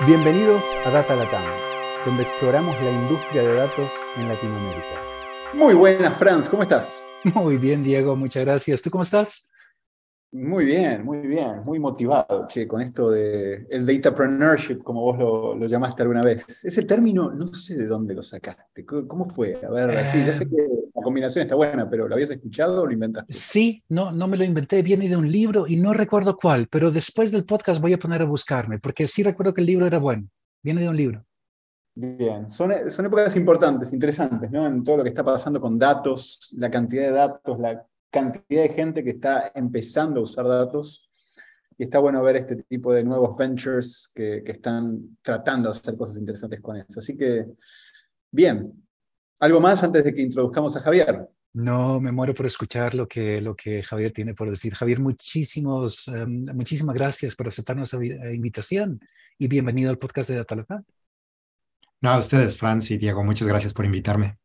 [0.00, 1.44] Bienvenidos a Data Latam,
[2.04, 5.00] donde exploramos la industria de datos en Latinoamérica.
[5.54, 7.04] Muy buenas, Franz, ¿cómo estás?
[7.32, 8.82] Muy bien, Diego, muchas gracias.
[8.82, 9.52] ¿Tú cómo estás?
[10.34, 15.54] Muy bien, muy bien, muy motivado, che, con esto de el datapreneurship, como vos lo,
[15.54, 16.64] lo, llamaste alguna vez.
[16.64, 18.84] Ese término, no sé de dónde lo sacaste.
[18.84, 19.56] ¿Cómo fue?
[19.64, 20.56] A ver, sí, ya sé que
[20.92, 23.32] la combinación está buena, pero ¿lo habías escuchado o lo inventaste?
[23.32, 26.90] Sí, no, no me lo inventé, viene de un libro y no recuerdo cuál, pero
[26.90, 29.98] después del podcast voy a poner a buscarme, porque sí recuerdo que el libro era
[29.98, 30.28] bueno.
[30.64, 31.24] Viene de un libro.
[31.94, 34.66] Bien, son, son épocas importantes, interesantes, ¿no?
[34.66, 38.68] En todo lo que está pasando con datos, la cantidad de datos, la cantidad de
[38.68, 41.10] gente que está empezando a usar datos
[41.76, 45.96] y está bueno ver este tipo de nuevos ventures que, que, están tratando de hacer
[45.96, 47.00] cosas interesantes con eso.
[47.00, 47.44] Así que,
[48.30, 48.72] bien.
[49.40, 51.28] ¿Algo más antes de que introduzcamos a Javier?
[51.54, 54.74] No, me muero por escuchar lo que, lo que Javier tiene por decir.
[54.74, 57.98] Javier, muchísimos, um, muchísimas gracias por aceptar nuestra
[58.32, 59.00] invitación
[59.36, 60.84] y bienvenido al podcast de Datalata.
[62.00, 64.38] No, a ustedes, Franz y Diego, muchas gracias por invitarme.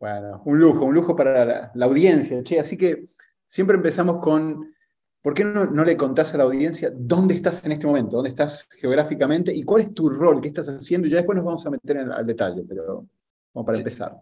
[0.00, 2.60] Bueno, un lujo, un lujo para la, la audiencia, che.
[2.60, 3.08] Así que
[3.46, 4.72] siempre empezamos con,
[5.22, 8.16] ¿por qué no, no, le contás a la audiencia dónde estás en este momento?
[8.16, 9.52] ¿Dónde estás geográficamente?
[9.52, 10.40] ¿Y cuál es tu rol?
[10.40, 11.08] ¿Qué estás haciendo?
[11.08, 13.06] Y ya después nos vamos a meter en, al detalle, pero
[13.52, 13.82] como para sí.
[13.82, 14.16] empezar.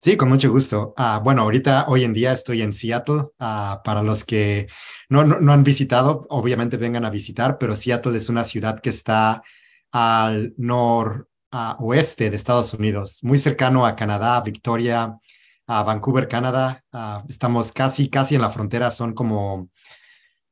[0.00, 0.94] Sí, con mucho gusto.
[0.96, 3.22] Uh, bueno, ahorita, hoy en día estoy en Seattle.
[3.40, 4.68] Uh, para los que
[5.08, 8.90] no, no, no, han visitado, obviamente vengan a visitar, pero Seattle es una ciudad que
[8.90, 9.42] está
[9.90, 15.18] al nor, uh, oeste de Estados Unidos, muy cercano a Canadá, Victoria,
[15.66, 16.82] a Vancouver, Canadá.
[16.92, 19.70] Uh, estamos casi, casi en la frontera, son como,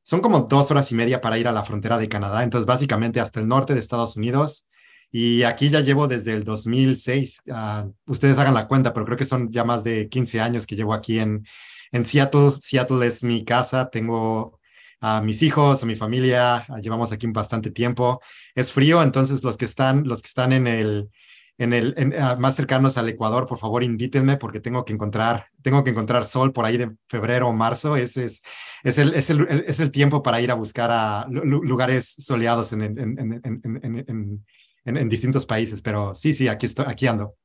[0.03, 3.19] son como dos horas y media para ir a la frontera de Canadá, entonces básicamente
[3.19, 4.67] hasta el norte de Estados Unidos.
[5.09, 9.25] Y aquí ya llevo desde el 2006, uh, ustedes hagan la cuenta, pero creo que
[9.25, 11.45] son ya más de 15 años que llevo aquí en,
[11.91, 12.53] en Seattle.
[12.61, 14.56] Seattle es mi casa, tengo
[14.99, 18.21] a mis hijos, a mi familia, llevamos aquí bastante tiempo.
[18.55, 21.09] Es frío, entonces los que están, los que están en el,
[21.57, 25.83] en el uh, más cercanos al Ecuador, por favor invítenme porque tengo que encontrar, tengo
[25.83, 27.95] que encontrar sol por ahí de febrero o marzo.
[27.95, 28.41] Ese es,
[28.83, 32.81] es, el, es, el, es el tiempo para ir a buscar a lugares soleados en,
[32.81, 34.45] en, en,
[34.85, 35.81] en distintos países.
[35.81, 37.35] Pero sí, sí, aquí, estoy, aquí ando.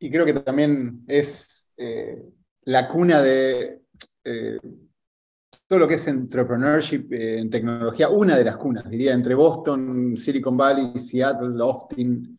[0.00, 2.22] Y creo que también es eh,
[2.62, 3.80] la cuna de
[4.24, 4.58] eh,
[5.68, 10.16] todo lo que es entrepreneurship eh, en tecnología, una de las cunas, diría, entre Boston,
[10.16, 12.38] Silicon Valley, Seattle, Austin.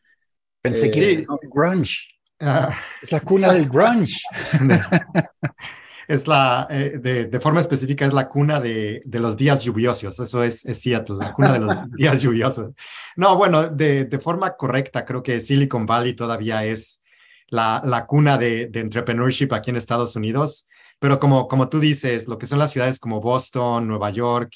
[0.59, 1.39] Pensé eh, que no.
[1.43, 2.07] grunge.
[2.39, 2.75] Ah.
[3.01, 4.19] Es la cuna del grunge.
[6.07, 10.19] es la, eh, de, de, forma específica, es la cuna de, de los días lluviosos.
[10.19, 12.71] Eso es, es, Seattle, la cuna de los días lluviosos.
[13.15, 17.03] No, bueno, de, de, forma correcta, creo que Silicon Valley todavía es
[17.49, 20.67] la, la cuna de entrepreneurship aquí en Estados Unidos.
[20.99, 24.51] Pero como, como tú dices, lo que son las ciudades como Boston, Nueva York,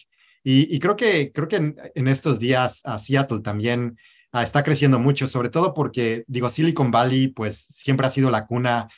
[0.45, 3.97] y, creo que, creo que en, estos días a Seattle también
[4.33, 8.45] uh, está creciendo mucho, sobre todo porque, digo, Silicon Valley, pues siempre ha sido la
[8.45, 8.89] cuna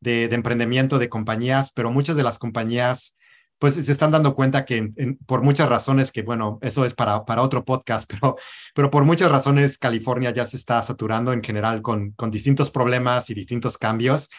[0.00, 3.18] de, emprendimiento de compañías, pero muchas de las compañías,
[3.58, 4.90] pues se están dando cuenta que
[5.26, 8.36] por muchas razones, que bueno, eso es para, para otro podcast, pero,
[8.74, 13.28] pero por muchas razones California ya se está saturando en general con, con distintos problemas
[13.28, 14.30] y distintos cambios.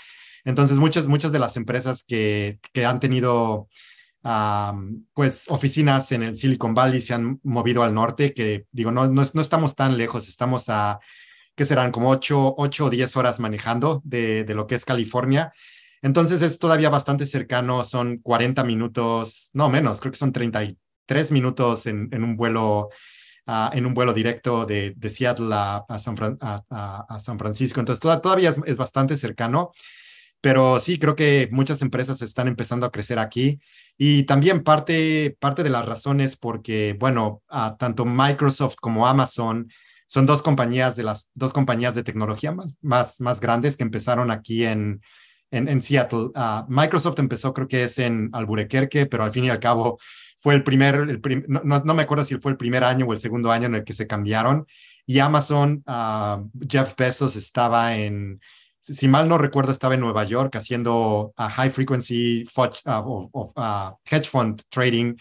[0.46, 3.68] Entonces, muchas, muchas de las empresas que, que han tenido
[4.24, 9.08] um, pues oficinas en el Silicon Valley se han movido al norte, que digo, no,
[9.08, 11.00] no, no estamos tan lejos, estamos a,
[11.56, 11.92] ¿qué serán?
[11.92, 15.54] Como 8, 8 o 10 horas manejando de, de lo que es California.
[16.02, 21.88] Entonces es todavía bastante cercano, son 40 minutos, no menos, creo que son 33 minutos
[21.88, 22.90] en, en un vuelo
[23.50, 27.80] Uh, en un vuelo directo de, de Seattle a, a, San a, a, San Francisco.
[27.80, 29.72] Entonces, toda, todavía es, es, bastante cercano.
[30.42, 33.60] Pero sí, creo que muchas empresas están empezando a crecer aquí
[33.98, 37.42] y también parte, parte de las razones porque, bueno,
[37.80, 39.68] tanto Microsoft como Amazon
[40.06, 44.32] son dos compañías de las dos compañías de tecnología más, más, más grandes que empezaron
[44.32, 45.02] aquí en,
[45.52, 46.30] en, Seattle.
[46.36, 50.00] Uh, Microsoft empezó, creo que es en Albuquerque, pero al fin y al cabo
[50.40, 53.20] fue el primer, el no, no, me acuerdo si fue el primer año o el
[53.20, 54.66] segundo año en el que se cambiaron.
[55.06, 58.40] Y Amazon, uh, Jeff Bezos estaba en,
[58.82, 63.52] si mal no recuerdo, estaba en Nueva York haciendo uh, high frequency fudge, uh, of,
[63.56, 65.16] uh, hedge fund trading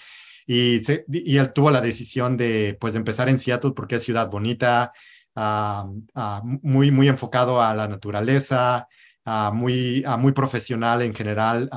[0.47, 4.31] y, se, él tuvo la decisión de, pues, de empezar en Seattle porque es ciudad
[4.31, 4.93] bonita,
[6.63, 8.87] muy, muy enfocado a la naturaleza,
[9.53, 11.69] muy, muy profesional en general.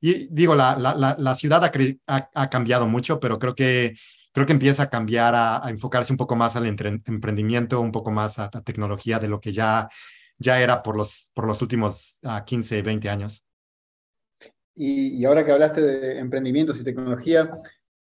[0.00, 1.68] y digo, la, la, ciudad
[2.06, 3.96] ha, cambiado mucho, pero creo que
[4.32, 8.12] creo que empieza a cambiar, a, a enfocarse un poco más al emprendimiento, un poco
[8.12, 9.88] más a, a tecnología de lo que ya
[10.40, 13.46] ya era por los, por los últimos uh, 15, 20 años.
[14.74, 17.50] Y, y, ahora que hablaste de emprendimientos y tecnología,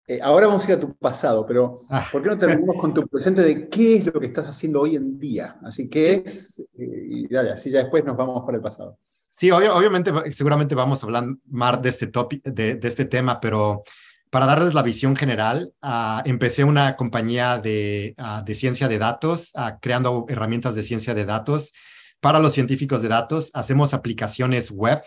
[0.07, 2.07] eh, ahora vamos a ir a tu pasado, pero Ah.
[2.11, 4.95] ¿por qué no terminamos con tu presente de qué es lo que estás haciendo hoy
[4.95, 5.57] en día?
[5.63, 8.97] Así que es, eh, y dale, así ya después nos vamos para el pasado.
[9.31, 12.11] Sí, obvio- obviamente, seguramente vamos a hablar más de este,
[12.45, 13.83] de, de este tema, pero
[14.31, 19.51] para darles la visión general, ah, empecé una compañía de, ah, de ciencia de datos,
[19.55, 21.73] ah, creando herramientas de ciencia de datos
[22.19, 23.51] para los científicos de datos.
[23.53, 25.01] Hacemos aplicaciones web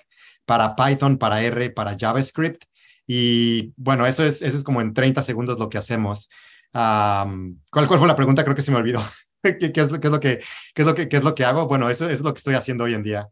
[0.44, 2.64] para Python, para R, para JavaScript.
[3.06, 6.28] Y bueno, eso es, eso es como en 30 segundos lo que hacemos.
[6.72, 8.44] Am, ¿cuál, ¿Cuál fue la pregunta?
[8.44, 9.02] Creo que se me olvidó.
[9.42, 10.40] ¿Qué, qué es, lo, qué, es lo que,
[10.74, 11.66] qué, es lo que, ¿Qué es lo que hago?
[11.66, 13.28] Bueno, eso es lo que estoy haciendo hoy en día.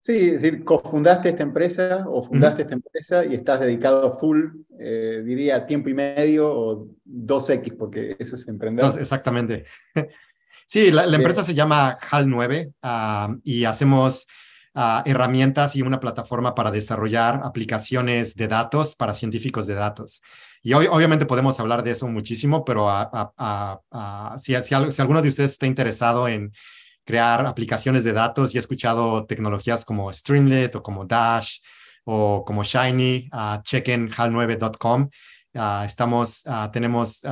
[0.00, 4.46] Sí, es decir, cofundaste esta empresa o fundaste esta empresa y estás dedicado full,
[4.78, 8.84] eh, diría, tiempo y medio o 2X, porque eso es emprender.
[8.84, 9.64] No, exactamente.
[10.70, 14.26] Sí, la, empresa se llama HAL9 ah, y hacemos
[14.74, 20.20] ah, herramientas y una plataforma para desarrollar aplicaciones de datos para científicos de datos.
[20.62, 23.80] Y ob- obviamente podemos hablar de eso muchísimo, pero a- a- a-
[24.34, 26.52] a- si, si al- si alguno de ustedes está interesado en
[27.06, 31.60] crear aplicaciones de datos y ha escuchado tecnologías como Streamlit o como Dash
[32.04, 35.08] o como Shiny, ah, chequen hal9.com.
[35.54, 36.42] Ah, estamos,
[36.72, 37.22] tenemos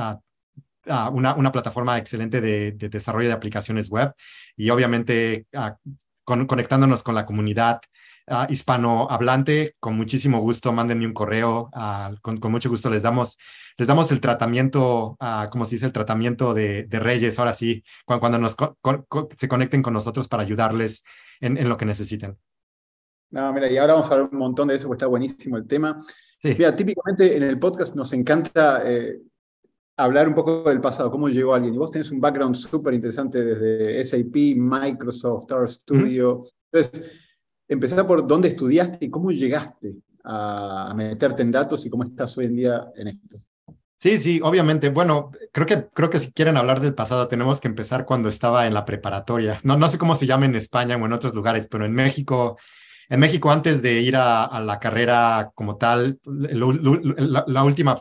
[0.89, 4.13] ah, una, una plataforma excelente de, de desarrollo de aplicaciones web
[4.55, 5.77] y obviamente ah,
[6.23, 7.79] con- conectándonos con la comunidad
[8.27, 11.69] ah, hispanohablante, con muchísimo gusto, mándenme un correo,
[12.21, 13.37] con, con mucho gusto les damos,
[13.77, 15.17] les damos el tratamiento,
[15.51, 18.55] como se dice, el tratamiento de, de reyes, ahora sí, cuando, cuando nos
[19.37, 21.03] se conecten con nosotros para ayudarles
[21.39, 22.37] en, en lo que necesiten.
[23.29, 25.67] No, mira, y ahora vamos a hablar un montón de eso, porque está buenísimo el
[25.67, 25.97] tema.
[26.41, 26.55] Sí.
[26.57, 29.19] Mira, típicamente en el podcast nos encanta eh,
[29.97, 31.73] hablar un poco del pasado, cómo llegó alguien.
[31.73, 36.43] Y vos tenés un background súper interesante desde SAP, Microsoft, RStudio.
[36.71, 37.11] Entonces,
[37.67, 42.37] empezar por dónde estudiaste y cómo llegaste a, a meterte en datos y cómo estás
[42.37, 43.37] hoy en día en esto.
[43.97, 44.89] Sí, sí, obviamente.
[44.89, 48.67] Bueno, creo que, creo que si quieren hablar del pasado, tenemos que empezar cuando estaba
[48.67, 49.59] en la preparatoria.
[49.63, 52.57] No, no sé cómo se llama en España o en otros lugares, pero en México,
[53.09, 57.99] en México antes de ir a, la carrera como tal, la, última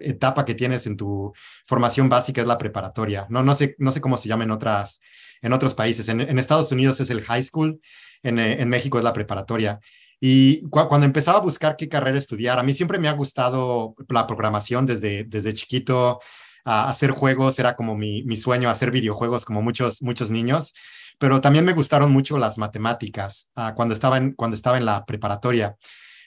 [0.00, 1.32] etapa que tienes en tu
[1.66, 3.26] formación básica es la preparatoria.
[3.28, 5.00] No, no sé, no sé cómo se llama en otras,
[5.42, 6.08] en otros países.
[6.08, 7.80] En, Estados Unidos es el high school,
[8.22, 9.78] en, eh, en México es la preparatoria.
[10.20, 13.94] Y cu- cuando empezaba a buscar qué carrera estudiar, a mí siempre me ha gustado
[14.08, 16.20] la programación desde, desde chiquito.
[16.64, 20.72] hacer juegos era como mi, mi sueño, hacer videojuegos como muchos, muchos niños.
[21.18, 25.04] Pero también me gustaron mucho las matemáticas ah, cuando, estaba en, cuando estaba en la
[25.04, 25.76] preparatoria.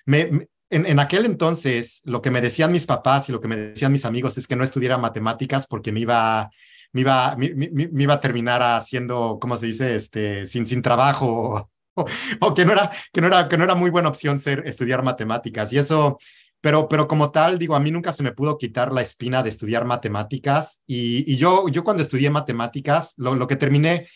[0.06, 3.92] En, en aquel entonces, lo que me decían mis papás y lo que me decían
[3.92, 6.50] mis amigos es que no estudiara matemáticas porque me iba,
[6.92, 9.95] me iba, me, iba a terminar haciendo, ¿cómo se dice?
[9.95, 11.69] Este, sin, sin trabajo
[12.42, 15.04] o, que no era, que no era, que no era muy buena opción ser, estudiar
[15.04, 15.72] matemáticas.
[15.72, 16.19] Y eso,
[16.62, 19.50] pero, pero como tal, digo, a mí nunca se me pudo quitar la espina de
[19.50, 20.81] estudiar matemáticas.
[20.86, 24.07] Y, y yo, yo cuando estudié matemáticas, lo, lo que terminé,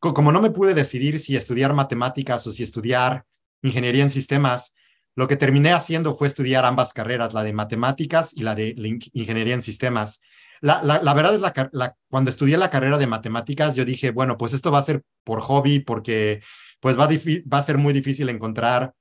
[0.00, 3.24] como no me pude decidir si estudiar matemáticas o si estudiar
[3.62, 4.74] ingeniería en sistemas,
[5.14, 8.74] lo que terminé haciendo fue estudiar ambas carreras, la de matemáticas y la de
[9.12, 10.20] ingeniería en sistemas.
[10.62, 14.52] La, la, verdad es la, cuando estudié la carrera de matemáticas, yo dije, bueno, pues
[14.52, 16.42] esto va a ser por hobby, porque
[16.80, 18.94] pues va, va a ser muy difícil encontrar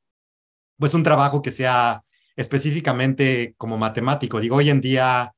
[0.77, 2.03] pues un trabajo que sea
[2.35, 4.39] específicamente como matemático.
[4.39, 5.33] Digo, hoy en día,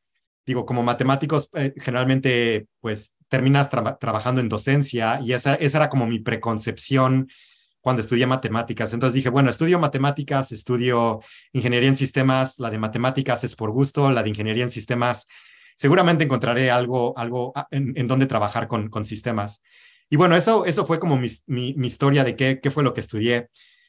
[0.46, 5.90] digo, como matemáticos, eh, generalmente pues terminas traba- trabajando en docencia y esa, esa era
[5.90, 7.30] como mi preconcepción
[7.80, 8.92] cuando estudié matemáticas.
[8.94, 11.22] Entonces dije, bueno, estudio matemáticas, estudio
[11.54, 15.28] ingeniería en sistemas, la de matemáticas es por gusto, la de ingeniería en sistemas,
[15.78, 19.64] seguramente encontraré algo, algo ah, en, en donde trabajar con, con sistemas.
[20.10, 22.94] Y bueno, eso, eso fue como mi, mi, mi historia de qué, qué fue lo
[22.94, 23.48] que estudié.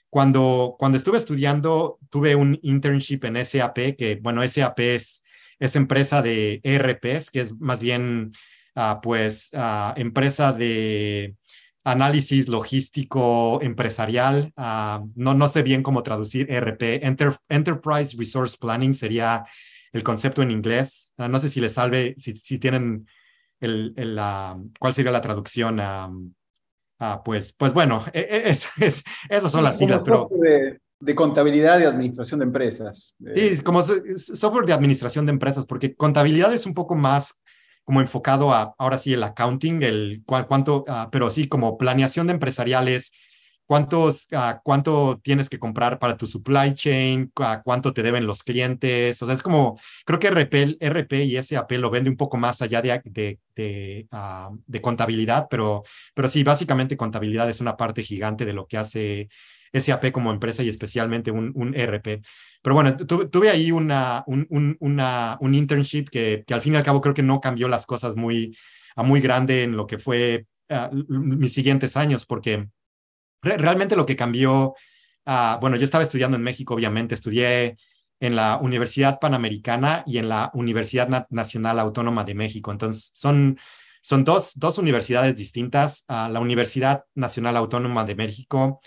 [0.08, 5.24] Cuando, cuando estuve estudiando, tuve un internship en SAP, que bueno, SAP es,
[5.58, 8.30] es empresa de ERPs, que es más bien,
[8.74, 11.36] ah, pues, ah, empresa de
[11.84, 14.52] análisis logístico empresarial.
[14.56, 17.02] ah, no, no sé bien cómo traducir ERP.
[17.04, 19.44] Enter- Enterprise Resource Planning sería
[19.92, 21.12] el concepto en inglés.
[21.18, 23.06] No sé si les salve, si, si tienen
[23.60, 24.18] el, el,
[24.78, 25.80] cuál sería la traducción.
[27.24, 31.80] Pues, pues bueno, e- e- es, es- esas son las siglas, pero de, de contabilidad
[31.80, 33.16] y administración de empresas.
[33.34, 37.41] sí, es como software de administración de empresas, porque contabilidad es un poco más
[37.84, 42.34] como enfocado a, ahora sí, el accounting, el cuánto, ah, pero sí, como planeación de
[42.34, 43.12] empresariales,
[43.66, 48.42] cuántos, ah, cuánto tienes que comprar para tu supply chain, ah, cuánto te deben los
[48.42, 52.36] clientes, o sea, es como, creo que RP, RP y SAP lo vende un poco
[52.36, 55.84] más allá de, de, de, ah, de contabilidad, pero,
[56.14, 59.28] pero sí, básicamente contabilidad es una parte gigante de lo que hace
[59.72, 62.22] SAP como empresa y especialmente un, un ERP.
[62.62, 66.84] Pero bueno, tuve ahí una, un, una, un internship que, que, al fin y al
[66.84, 68.56] cabo creo que no cambió las cosas muy,
[68.94, 72.68] a muy grande en lo que fue uh, mis siguientes años, porque
[73.42, 74.74] re realmente lo que cambió,
[75.26, 77.76] uh, bueno, yo estaba estudiando en México, obviamente, estudié
[78.20, 82.70] en la Universidad Panamericana y en la Universidad Na Nacional Autónoma de México.
[82.70, 83.58] Entonces, son,
[84.02, 86.04] son dos, dos universidades distintas.
[86.08, 88.80] Uh, la Universidad Nacional Autónoma de México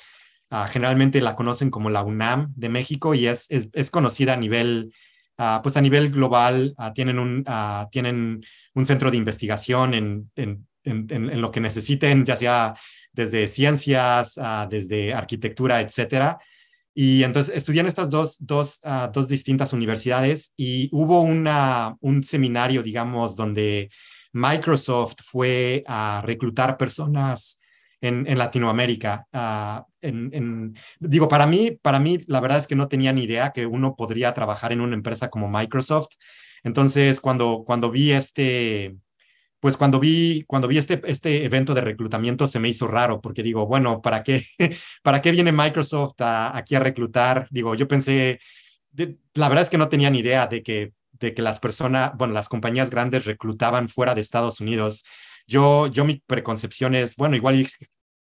[0.51, 4.37] Uh, generalmente la conocen como la UNAM de México y es, es, es conocida a
[4.37, 4.93] nivel,
[5.39, 6.75] uh, pues a nivel global.
[6.77, 7.43] Uh, tienen, un,
[7.91, 8.41] tienen
[8.73, 12.75] un centro de investigación en, en, en, en, lo que necesiten, ya sea
[13.11, 14.37] desde ciencias,
[14.69, 16.37] desde arquitectura, etcétera.
[16.93, 18.81] Y entonces estudié en estas dos, dos,
[19.13, 23.89] dos distintas universidades y hubo una, un seminario, digamos, donde
[24.33, 27.57] Microsoft fue a reclutar personas
[28.01, 29.25] en, en Latinoamérica.
[29.33, 33.23] Uh, en, en, digo, para mí, para mí, la verdad es que no tenía ni
[33.23, 36.09] idea que uno podría trabajar en una empresa como Microsoft.
[36.63, 38.95] Entonces, cuando, cuando vi este,
[39.65, 43.41] pues cuando vi, cuando vi este, este evento de reclutamiento se me hizo raro porque
[43.41, 44.45] digo, bueno, ¿para qué,
[45.03, 47.47] ¿para qué viene Microsoft a, aquí a reclutar?
[47.49, 48.39] Digo, yo pensé,
[48.91, 52.11] de, la verdad es que no tenía ni idea de que, de que las personas,
[52.15, 55.03] bueno, las compañías grandes reclutaban fuera de Estados Unidos.
[55.47, 57.67] Yo, yo mi preconcepción es, bueno, igual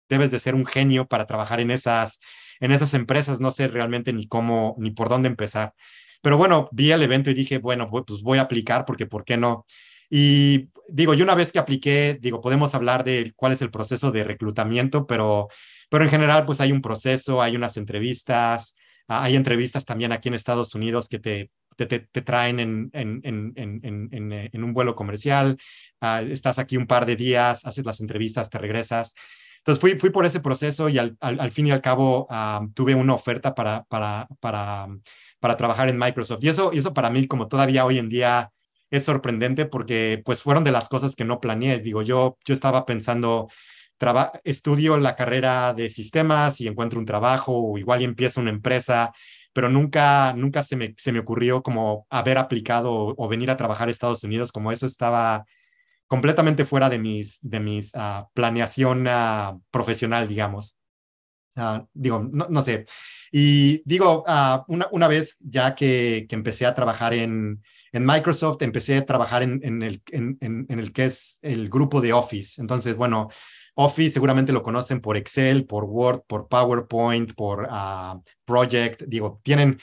[0.10, 2.20] debes de ser un genio para trabajar en esas,
[2.60, 5.74] en esas empresas, no sé realmente ni cómo, ni por dónde empezar.
[6.22, 9.38] Pero bueno, vi el evento y dije, bueno, pues voy a aplicar porque ¿por qué
[9.38, 9.66] no?
[10.10, 14.12] Y digo, yo una vez que apliqué, digo, podemos hablar de cuál es el proceso
[14.12, 15.50] de reclutamiento, pero,
[15.90, 18.76] pero en general, pues hay un proceso, hay unas entrevistas,
[19.08, 24.32] hay entrevistas también aquí en Estados Unidos que te, te, te, traen en, en, en,
[24.54, 25.58] en, un vuelo comercial,
[26.02, 29.14] uh, estás aquí un par de días, haces las entrevistas, te regresas.
[29.60, 32.28] Entonces fui, fui por ese proceso y al, al, fin y al cabo
[32.74, 34.88] tuve una oferta para, para, para,
[35.40, 36.44] para trabajar en Microsoft.
[36.44, 38.52] Y eso, y eso para mí, como todavía hoy en día,
[38.90, 41.80] es sorprendente porque pues fueron de las cosas que no planeé.
[41.80, 43.50] Digo, yo, yo estaba pensando,
[44.44, 49.12] estudio la carrera de sistemas y encuentro un trabajo o igual y empiezo una empresa,
[49.54, 53.58] pero nunca, nunca se me, se me ocurrió como haber aplicado o, o venir a
[53.58, 55.46] trabajar a Estados Unidos, como eso estaba
[56.10, 60.76] completamente fuera de mis, de mis uh, planeación uh, profesional, digamos.
[61.56, 62.86] Uh, digo, no, no, sé.
[63.32, 64.24] Y digo,
[64.68, 67.62] una, una, vez ya que, que, empecé a trabajar en,
[67.92, 72.12] en Microsoft, empecé a trabajar en, en, el, en, el que es el grupo de
[72.12, 72.60] Office.
[72.60, 73.30] Entonces, bueno,
[73.76, 77.70] Office seguramente lo conocen por Excel, por Word, por PowerPoint, por
[78.46, 79.04] Project.
[79.04, 79.80] Digo, tienen,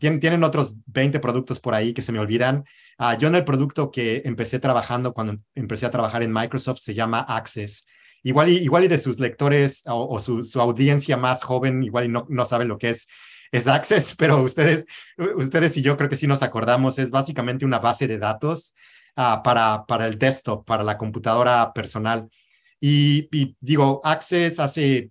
[0.00, 2.64] tienen, tienen otros 20 productos por ahí que se me olvidan.
[3.02, 6.94] Uh, yo en el producto que empecé trabajando cuando empecé a trabajar en Microsoft se
[6.94, 7.84] llama Access.
[8.22, 12.26] Igual y, igual y de sus lectores o, su, audiencia más joven, igual y no,
[12.28, 13.08] no saben lo que es,
[13.50, 14.86] es Access, pero ustedes,
[15.34, 18.76] ustedes y yo creo que sí nos acordamos, es básicamente una base de datos
[19.16, 22.28] uh, para, para el desktop, para la computadora personal.
[22.78, 23.28] Y
[23.60, 25.10] digo, Access hace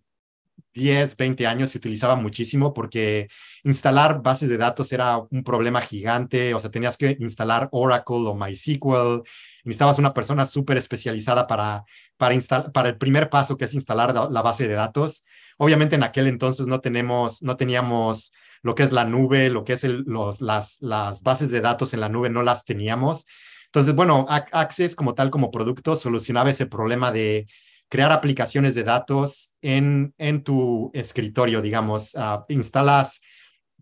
[0.74, 3.30] 10, 20 años se utilizaba muchísimo porque
[3.64, 8.36] instalar bases de datos era un problema gigante, o sea, tenías que instalar Oracle o
[8.36, 9.24] MySQL,
[9.64, 11.84] necesitabas una persona súper especializada para,
[12.18, 12.36] para,
[12.72, 15.26] para el primer paso que es instalar la, base de datos.
[15.58, 18.32] Obviamente en aquel entonces no, tenemos, no teníamos
[18.64, 22.10] lo que es la nube, lo que es las, las bases de datos en la
[22.10, 23.26] nube, no las teníamos.
[23.66, 27.48] Entonces, bueno, Access como tal, como producto, solucionaba ese problema de
[27.92, 32.14] crear aplicaciones de datos en, en tu escritorio, digamos.
[32.14, 33.20] Uh, instalas,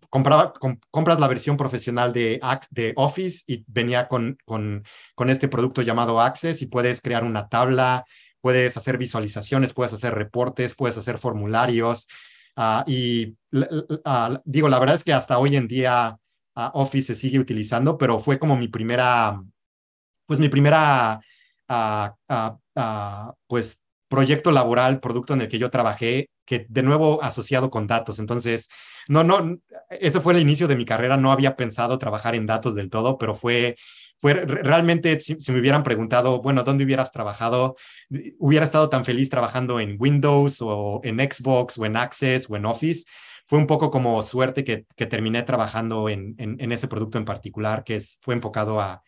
[0.08, 2.40] compraba, com, compras la versión profesional de,
[2.72, 4.82] de Office y venía con, con,
[5.14, 8.04] con este producto llamado Access y puedes crear una tabla,
[8.40, 12.08] puedes hacer visualizaciones, puedes hacer reportes, puedes hacer formularios.
[12.56, 16.18] Uh, y uh, digo, la verdad es que hasta hoy en día
[16.56, 19.40] Office se sigue utilizando, pero fue como mi primera,
[20.26, 21.20] pues mi primera,
[23.46, 28.18] pues proyecto laboral, producto en el que yo trabajé, que de nuevo asociado con datos.
[28.18, 28.68] Entonces,
[29.08, 31.16] no, no, eso fue el inicio de mi carrera.
[31.16, 33.76] No había pensado trabajar en datos del todo, pero fue,
[34.20, 37.76] fue realmente, si, me hubieran preguntado, bueno, ¿dónde hubieras trabajado?
[38.40, 42.66] Hubiera estado tan feliz trabajando en Windows o en Xbox o en Access o en
[42.66, 43.04] Office.
[43.46, 47.24] Fue un poco como suerte que, que terminé trabajando en, en, en, ese producto en
[47.24, 49.02] particular, que es, fue enfocado a,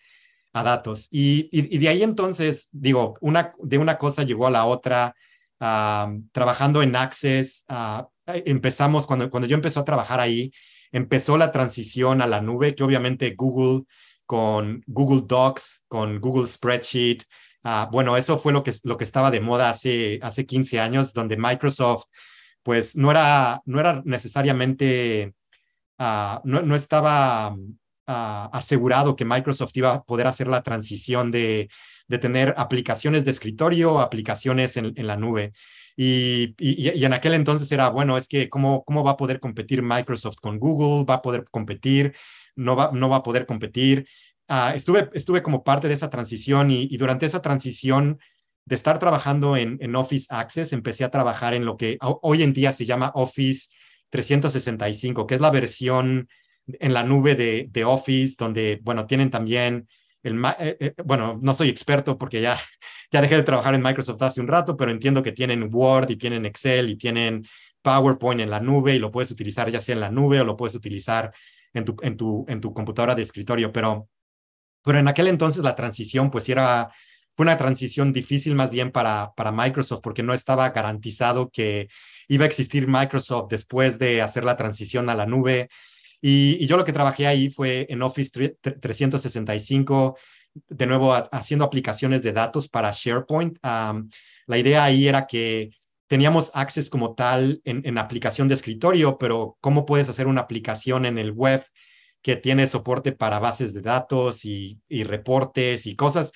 [0.52, 1.08] a datos.
[1.10, 5.14] Y, y, de ahí entonces, digo, una, de una cosa llegó a la otra,
[5.58, 7.64] trabajando en Access,
[8.26, 10.52] empezamos, cuando, cuando yo empecé a trabajar ahí,
[10.90, 13.84] empezó la transición a la nube, que obviamente Google
[14.26, 17.24] con Google Docs, con Google Spreadsheet,
[17.90, 21.36] bueno, eso fue lo que, lo que estaba de moda hace, hace 15 años, donde
[21.36, 22.06] Microsoft
[22.62, 25.34] pues no era, no era necesariamente,
[25.98, 27.56] no, no, estaba
[28.06, 31.68] ah, asegurado que Microsoft iba a poder hacer la transición de,
[32.08, 35.52] de tener aplicaciones de escritorio, aplicaciones en, en la nube.
[35.96, 39.82] Y, y, en aquel entonces era, bueno, es que ¿cómo, cómo va a poder competir
[39.82, 42.14] Microsoft con Google, va a poder competir,
[42.56, 44.06] no va, no va a poder competir.
[44.48, 48.18] Uh, estuve, estuve como parte de esa transición y, y durante esa transición
[48.64, 52.52] de estar trabajando en, en, Office Access, empecé a trabajar en lo que hoy en
[52.52, 53.68] día se llama Office
[54.10, 56.28] 365, que es la versión
[56.66, 59.88] en la nube de, de Office, donde, bueno, tienen también
[60.22, 62.58] el, eh, eh, bueno, no soy experto porque ya,
[63.12, 66.16] ya dejé de trabajar en Microsoft hace un rato, pero entiendo que tienen Word y
[66.16, 67.46] tienen Excel y tienen
[67.82, 70.56] PowerPoint en la nube y lo puedes utilizar ya sea en la nube o lo
[70.56, 71.32] puedes utilizar
[71.74, 73.72] en tu, en tu, en tu computadora de escritorio.
[73.72, 74.08] Pero,
[74.84, 76.92] pero en aquel entonces la transición pues era,
[77.34, 81.88] fue una transición difícil más bien para, para Microsoft porque no estaba garantizado que
[82.28, 85.68] iba a existir Microsoft después de hacer la transición a la nube.
[86.24, 90.16] Y, yo lo que trabajé ahí fue en Office 365,
[90.68, 93.58] de nuevo haciendo aplicaciones de datos para SharePoint.
[93.62, 95.70] La idea ahí era que
[96.06, 101.18] teníamos Access como tal en, aplicación de escritorio, pero ¿cómo puedes hacer una aplicación en
[101.18, 101.64] el web
[102.22, 106.30] que tiene soporte para bases de datos y, reportes y cosas,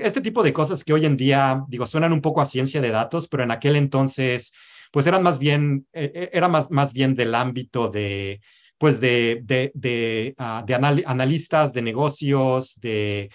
[0.00, 2.88] este tipo de cosas que hoy en día, digo, suenan un poco a ciencia de
[2.88, 4.52] datos, pero en aquel entonces,
[4.90, 8.40] pues eran más bien, eh, era más, más bien del ámbito de,
[8.78, 13.30] pues de, de, de, uh, de anal analistas de negocios, de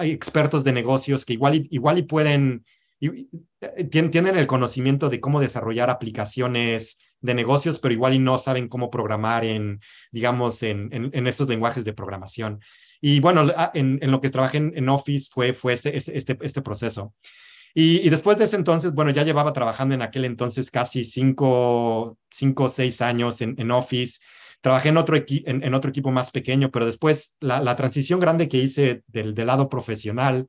[0.00, 2.64] expertos de negocios que igual y, igual y pueden,
[3.00, 3.28] y,
[3.90, 8.90] tienen el conocimiento de cómo desarrollar aplicaciones de negocios, pero igual y no saben cómo
[8.90, 12.60] programar en, digamos, en, en, en estos lenguajes de programación.
[13.00, 17.14] Y bueno, en, en lo que trabajé en, Office fue, fue ese, este, este proceso.
[17.74, 22.18] Y, y, después de ese entonces, bueno, ya llevaba trabajando en aquel entonces casi cinco,
[22.30, 24.20] cinco seis años en, en Office.
[24.62, 28.58] Trabajé en otro, en, en, otro equipo más pequeño, pero después la, transición grande que
[28.58, 30.48] hice del, lado profesional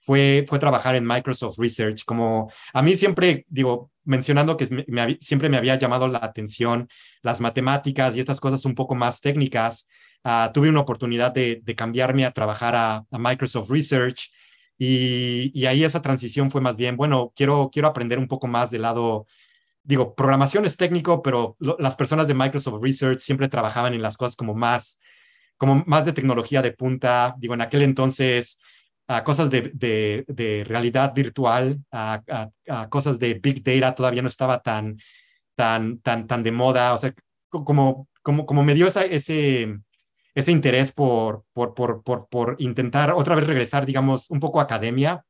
[0.00, 2.04] fue, fue trabajar en Microsoft Research.
[2.04, 4.66] Como a mí siempre, digo, mencionando que
[5.20, 6.88] siempre me había llamado la atención
[7.22, 9.88] las matemáticas y estas cosas un poco más técnicas,
[10.24, 14.32] uh, tuve una oportunidad de, cambiarme a trabajar a, a Microsoft Research.
[14.76, 18.72] Y, y, ahí esa transición fue más bien, bueno, quiero, quiero aprender un poco más
[18.72, 19.28] del lado
[19.84, 24.34] digo, programación es técnico, pero las personas de Microsoft Research siempre trabajaban en las cosas
[24.34, 24.98] como más,
[25.58, 27.34] como más de tecnología de punta.
[27.38, 28.58] Digo, en aquel entonces,
[29.08, 34.60] uh, cosas de, de, de, realidad virtual, uh, cosas de big data todavía no estaba
[34.62, 34.96] tan,
[35.54, 36.94] tan, tan, tan de moda.
[36.94, 37.12] O sea,
[37.50, 43.34] como, como, como me dio ese, ese interés por, por, por, por, por intentar otra
[43.34, 45.24] vez regresar, digamos, un poco a academia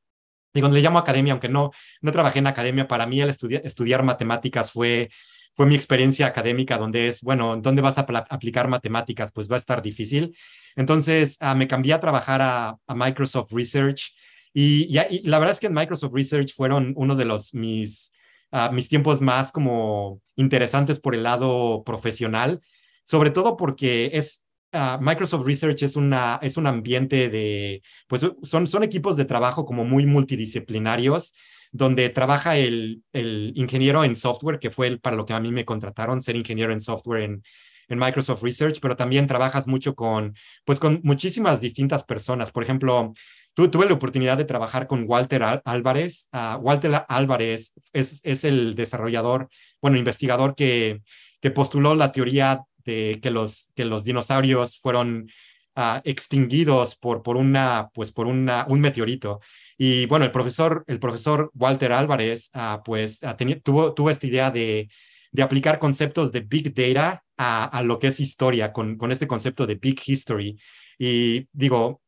[0.55, 4.05] Digo, le llamo academia, aunque no, no trabajé en academia, para mí el estudi estudiar
[4.05, 5.11] matemáticas fue,
[5.55, 9.33] fue mi experiencia académica, donde es, bueno, ¿dónde vas a aplicar matemáticas?
[9.33, 10.37] Pues va a estar difícil.
[10.77, 14.15] Entonces, uh, me cambié a trabajar a, Microsoft Research
[14.53, 18.13] y, y, la verdad es que en Microsoft Research fueron uno de los mis,
[18.53, 22.61] uh, mis tiempos más como interesantes por el lado profesional,
[23.05, 24.44] sobre todo porque es,
[24.75, 29.65] Uh, Microsoft Research es, una, es un ambiente de, pues son, son equipos de trabajo
[29.65, 31.33] como muy multidisciplinarios,
[31.71, 35.53] donde trabaja el, el ingeniero en software, que fue el, para lo que a mí
[35.53, 37.45] me contrataron, ser ingeniero en software en,
[37.87, 40.35] en Microsoft Research, pero también trabajas mucho con,
[40.65, 42.51] pues con muchísimas distintas personas.
[42.51, 43.13] Por ejemplo,
[43.55, 46.29] tu, tuve la oportunidad de trabajar con Walter Álvarez.
[46.33, 49.49] Uh, Walter Álvarez es, es el desarrollador,
[49.81, 51.01] bueno, investigador que,
[51.41, 55.31] que postuló la teoría de que los, que los dinosaurios fueron
[55.77, 59.41] uh, extinguidos por, por, una, pues por una, un meteorito.
[59.77, 64.51] Y bueno, el profesor, el profesor Walter Álvarez, uh, pues uh, tuvo, tuvo esta idea
[64.51, 64.89] de,
[65.33, 69.27] de aplicar conceptos de Big Data a, a lo que es historia, con, con, este
[69.27, 70.57] concepto de Big History.
[70.97, 72.03] Y digo,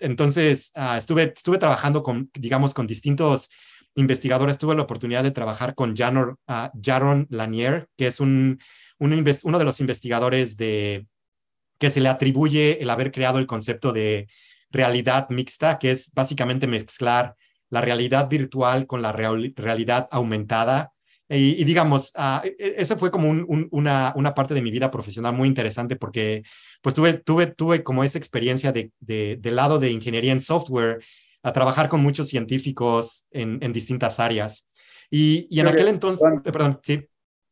[0.00, 3.48] entonces estuve, estuve trabajando con, digamos, con distintos
[3.94, 4.58] investigadores.
[4.58, 6.36] Tuve la oportunidad de trabajar con Jaron,
[6.82, 8.58] Jaron Lanier, que es un
[9.04, 11.06] uno de los investigadores de,
[11.78, 14.28] que se le atribuye el haber creado el concepto de
[14.70, 17.36] realidad mixta, que es básicamente mezclar
[17.70, 20.92] la realidad virtual con la real, realidad aumentada.
[21.28, 24.90] Y, y digamos, uh, esa fue como un, un, una, una, parte de mi vida
[24.90, 26.42] profesional muy interesante porque
[26.82, 31.02] pues tuve, tuve, tuve como esa experiencia de, de, del lado de ingeniería en software
[31.42, 34.68] a trabajar con muchos científicos en, en distintas áreas.
[35.10, 37.06] Y, y en aquel entonces, eh, perdón, sí.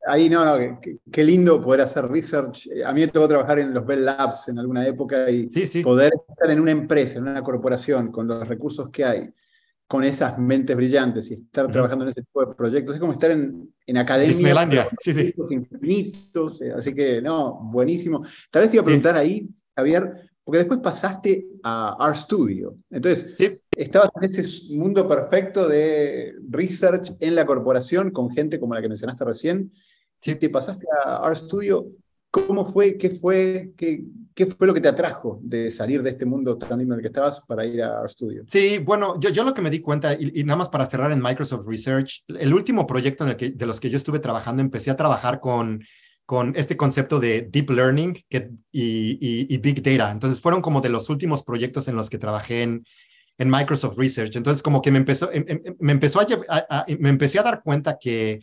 [0.07, 2.69] Ahí no, no, qué, lindo poder hacer research.
[2.85, 5.83] A mí me tocó trabajar en los Bell Labs en alguna época y sí, sí.
[5.83, 9.31] poder estar en una empresa, en una corporación, con los recursos que hay,
[9.87, 12.97] con esas mentes brillantes y estar trabajando en ese tipo de proyectos.
[12.97, 14.37] Es como estar en, en academia.
[14.37, 15.35] Disneylandia, sí, sí.
[15.51, 18.25] Infinitos, eh, así que, no, buenísimo.
[18.51, 22.75] Tal vez te iba a preguntar ahí, Javier, porque después pasaste a RStudio.
[22.91, 23.37] Entonces,
[23.77, 28.89] estabas en ese mundo perfecto de research en la corporación con gente como la que
[28.89, 29.73] mencionaste recién.
[30.23, 30.37] Sí.
[30.37, 31.87] Te pasaste a RStudio.
[32.31, 32.97] ¿Cómo fue?
[32.97, 33.73] ¿Qué fue?
[33.77, 34.05] ¿Qué,
[34.35, 37.03] ¿Qué fue lo que te atrajo de salir de este mundo tan lindo en el
[37.03, 38.45] que estabas para ir a RStudio?
[38.47, 41.21] Sí, bueno, yo, yo lo que me di cuenta, y, nada más para cerrar en
[41.21, 44.91] Microsoft Research, el último proyecto en el que, de los que yo estuve trabajando, empecé
[44.91, 45.85] a trabajar con,
[46.25, 50.11] con este concepto de Deep Learning que, y, y, Big Data.
[50.11, 52.87] Entonces, fueron como de los últimos proyectos en los que trabajé en,
[53.37, 54.37] en Microsoft Research.
[54.37, 57.99] Entonces, como que me empezó, em, em, me empezó a, me empecé a dar cuenta
[58.01, 58.41] que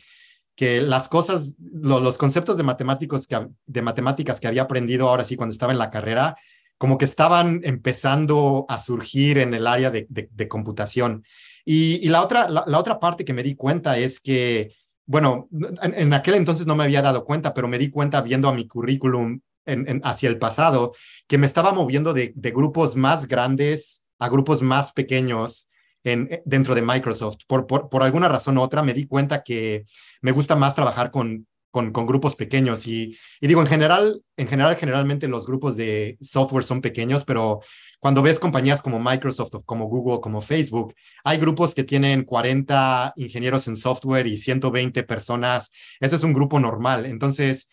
[0.60, 3.30] que las cosas, los conceptos de, matemáticos
[3.66, 6.36] de matemáticas que había aprendido ahora sí cuando estaba en la carrera,
[6.78, 11.24] como que estaban empezando a surgir en el área de, computación.
[11.64, 15.48] Y, la, otra, la, otra parte que me di cuenta es que, bueno,
[15.82, 18.68] en, aquel entonces no me había dado cuenta, pero me di cuenta viendo a mi
[18.68, 20.92] currículum en, hacia el pasado,
[21.26, 25.69] que me estaba moviendo de grupos más grandes a grupos más pequeños
[26.04, 27.40] en, eh, dentro de Microsoft.
[27.48, 29.86] Por, por, alguna razón u otra me di cuenta que
[30.22, 34.76] me gusta más trabajar con, con, grupos pequeños y, y, digo, en general, en general,
[34.76, 37.62] generalmente los grupos de software son pequeños, pero
[38.00, 43.68] cuando ves compañías como Microsoft como Google, como Facebook, hay grupos que tienen 40 ingenieros
[43.68, 45.72] en software y 120 personas.
[46.00, 47.06] Eso es un grupo normal.
[47.06, 47.70] Entonces,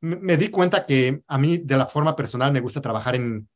[0.00, 3.48] me di cuenta que a mí de la forma personal me gusta trabajar en,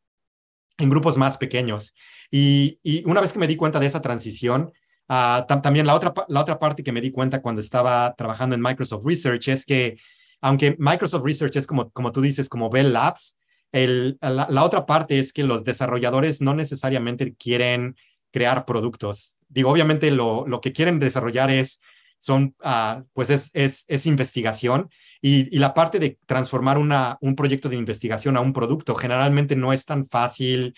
[0.79, 1.95] en grupos más pequeños.
[2.31, 4.73] Y, una vez que me di cuenta de esa transición,
[5.09, 8.63] ah, también la otra, la otra parte que me di cuenta cuando estaba trabajando en
[8.63, 9.99] Microsoft Research es que,
[10.41, 13.39] aunque Microsoft Research es como, como tú dices, como Bell Labs,
[13.73, 17.97] el, la, otra parte es que los desarrolladores no necesariamente quieren
[18.31, 19.37] crear productos.
[19.49, 21.81] Digo, obviamente lo, lo que quieren desarrollar es,
[22.25, 24.89] son, uh, pues es, es, es investigación
[25.21, 29.75] y, la parte de transformar una, un proyecto de investigación a un producto generalmente no
[29.75, 30.75] es tan fácil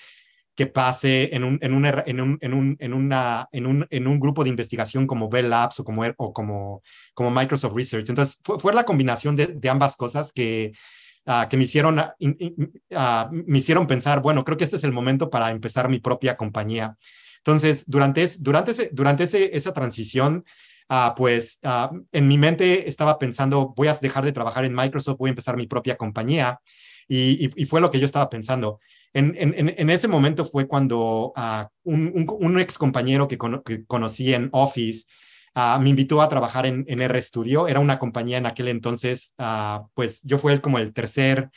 [0.57, 1.59] que pase en un,
[4.19, 6.83] grupo de investigación como Bell Labs o como, o como,
[7.15, 8.09] como Microsoft Research.
[8.09, 10.73] Entonces, fue, fue la combinación de, ambas cosas que,
[11.27, 12.13] uh, que me, hicieron, uh,
[13.31, 16.97] me hicieron pensar, bueno, creo que este es el momento para empezar mi propia compañía.
[17.39, 20.45] Entonces, durante, durante, ese, durante ese, esa transición,
[20.91, 21.61] uh, pues
[22.13, 25.57] en mi mente estaba pensando, voy a dejar de trabajar en Microsoft, voy a empezar
[25.57, 26.61] mi propia compañía.
[27.09, 28.81] Y, fue lo que yo estaba pensando.
[29.13, 35.07] En, ese momento fue cuando uh, un, ex compañero que, con, que, conocí en Office
[35.81, 37.67] me invitó a trabajar en, en RStudio.
[37.67, 39.35] Era una compañía en aquel entonces,
[39.95, 41.51] pues yo fui como el tercer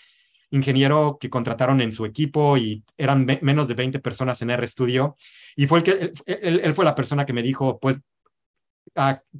[0.51, 5.17] ingeniero que contrataron en su equipo y eran me menos de 20 personas en RStudio.
[5.55, 7.99] Y fue el que, él, él fue la persona que me dijo, pues,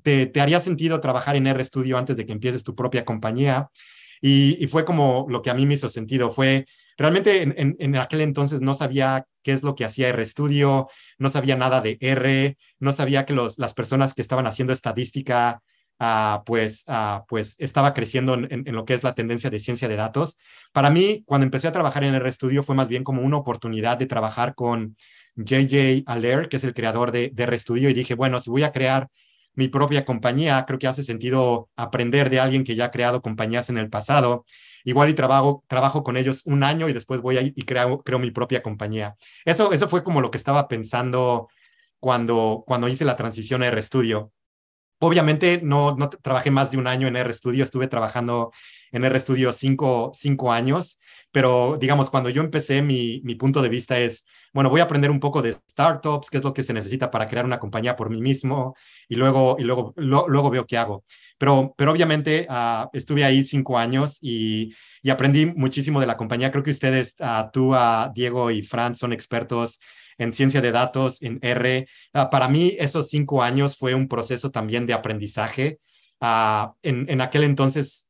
[0.04, 3.69] te, te, haría sentido trabajar en RStudio antes de que empieces tu propia compañía.
[4.21, 6.65] Y, y, fue como lo que a mí me hizo sentido, fue
[6.97, 11.30] realmente en, en, en, aquel entonces no sabía qué es lo que hacía RStudio, no
[11.30, 15.62] sabía nada de R, no sabía que los, las personas que estaban haciendo estadística,
[16.02, 19.88] uh, pues, uh, pues estaba creciendo en, en, lo que es la tendencia de ciencia
[19.88, 20.38] de datos.
[20.73, 24.06] Para mí, cuando empecé a trabajar en RStudio fue más bien como una oportunidad de
[24.06, 24.97] trabajar con
[25.38, 28.73] JJ Aller, que es el creador de, de RStudio, y dije, bueno, si voy a
[28.73, 29.08] crear
[29.60, 33.69] mi propia compañía, creo que hace sentido aprender de alguien que ya ha creado compañías
[33.69, 34.45] en el pasado
[34.86, 38.63] igual y trabajo, trabajo con ellos un año y después voy y creo, mi propia
[38.63, 39.17] compañía.
[39.43, 41.50] Eso, eso fue como lo que estaba pensando
[42.00, 44.32] cuando, cuando hice la transición a RStudio.
[45.00, 48.54] Obviamente no, no trabajé más de un año en RStudio, estuve trabajando
[48.93, 51.02] en RStudio cinco, cinco años,
[51.34, 55.12] pero digamos, cuando yo empecé, mi, mi punto de vista es, bueno, voy a aprender
[55.12, 58.10] un poco de startups, qué es lo que se necesita para crear una compañía por
[58.10, 58.76] mí mismo,
[59.08, 61.04] y luego, y luego, lo, luego veo qué hago.
[61.38, 66.52] Pero, pero obviamente uh, estuve ahí cinco años y, y, aprendí muchísimo de la compañía.
[66.52, 69.80] Creo que ustedes, uh, tú, uh, Diego y Fran, son expertos
[70.18, 71.88] en ciencia de datos, en R.
[72.30, 75.80] para mí, esos cinco años fue un proceso también de aprendizaje.
[76.20, 78.10] En, en, aquel entonces,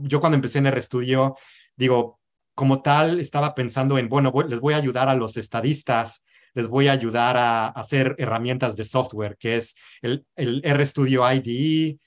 [0.00, 1.36] yo cuando empecé en RStudio,
[1.76, 2.18] digo,
[2.54, 6.24] como tal, estaba pensando en, bueno, voy, les voy a ayudar a los estadistas
[6.56, 11.98] les voy a ayudar a, hacer herramientas de software, que es el, el RStudio IDE,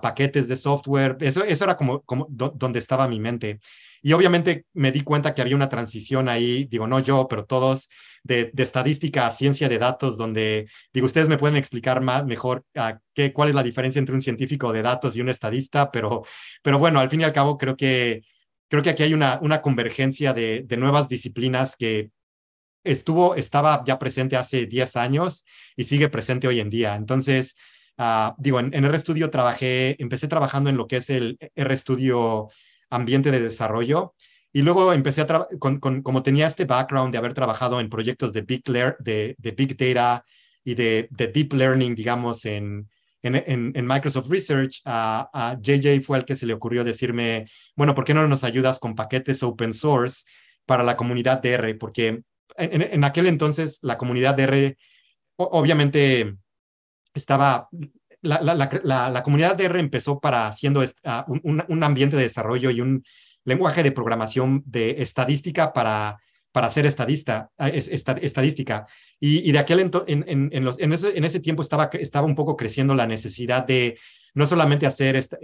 [0.00, 1.16] paquetes de software.
[1.20, 3.60] Eso, eso era como, como do, donde estaba mi mente.
[4.02, 7.88] Y obviamente me di cuenta que había una transición ahí, digo, no yo, pero todos,
[8.22, 12.64] de, estadística a ciencia de datos, donde, digo, ustedes me pueden explicar más, mejor
[13.14, 16.24] qué, cuál es la diferencia entre un científico de datos y un estadista, pero,
[16.62, 18.22] pero bueno, al fin y al cabo creo que,
[18.68, 22.10] creo que aquí hay una, una convergencia de, de nuevas disciplinas que
[22.84, 25.44] estuvo, estaba ya presente hace 10 años
[25.76, 26.94] y sigue presente hoy en día.
[26.94, 27.56] Entonces,
[27.98, 32.48] uh, digo, en, en RStudio trabajé, empecé trabajando en lo que es el RStudio
[32.90, 34.14] ambiente de desarrollo
[34.52, 38.32] y luego empecé a con, con, como tenía este background de haber trabajado en proyectos
[38.32, 40.24] de Big, de, de big Data
[40.64, 42.88] y de, de, Deep Learning, digamos, en,
[43.26, 48.14] en, Microsoft Research, a, JJ fue el que se le ocurrió decirme, bueno, ¿por qué
[48.14, 50.24] no nos ayudas con paquetes open source
[50.64, 51.74] para la comunidad de R?
[51.74, 52.22] Porque
[52.56, 54.78] en, aquel entonces la comunidad de R
[55.36, 56.36] obviamente
[57.14, 57.68] estaba
[58.22, 60.82] la, la, la, comunidad de R empezó para haciendo
[61.28, 63.04] un, un, ambiente de desarrollo y un
[63.44, 66.18] lenguaje de programación de estadística para,
[66.56, 68.86] para hacer estadista, estadística.
[69.20, 69.90] Y, de aquel en,
[70.26, 73.98] en, en, ese, en ese tiempo estaba, estaba un poco creciendo la necesidad de
[74.32, 75.34] no solamente hacer est,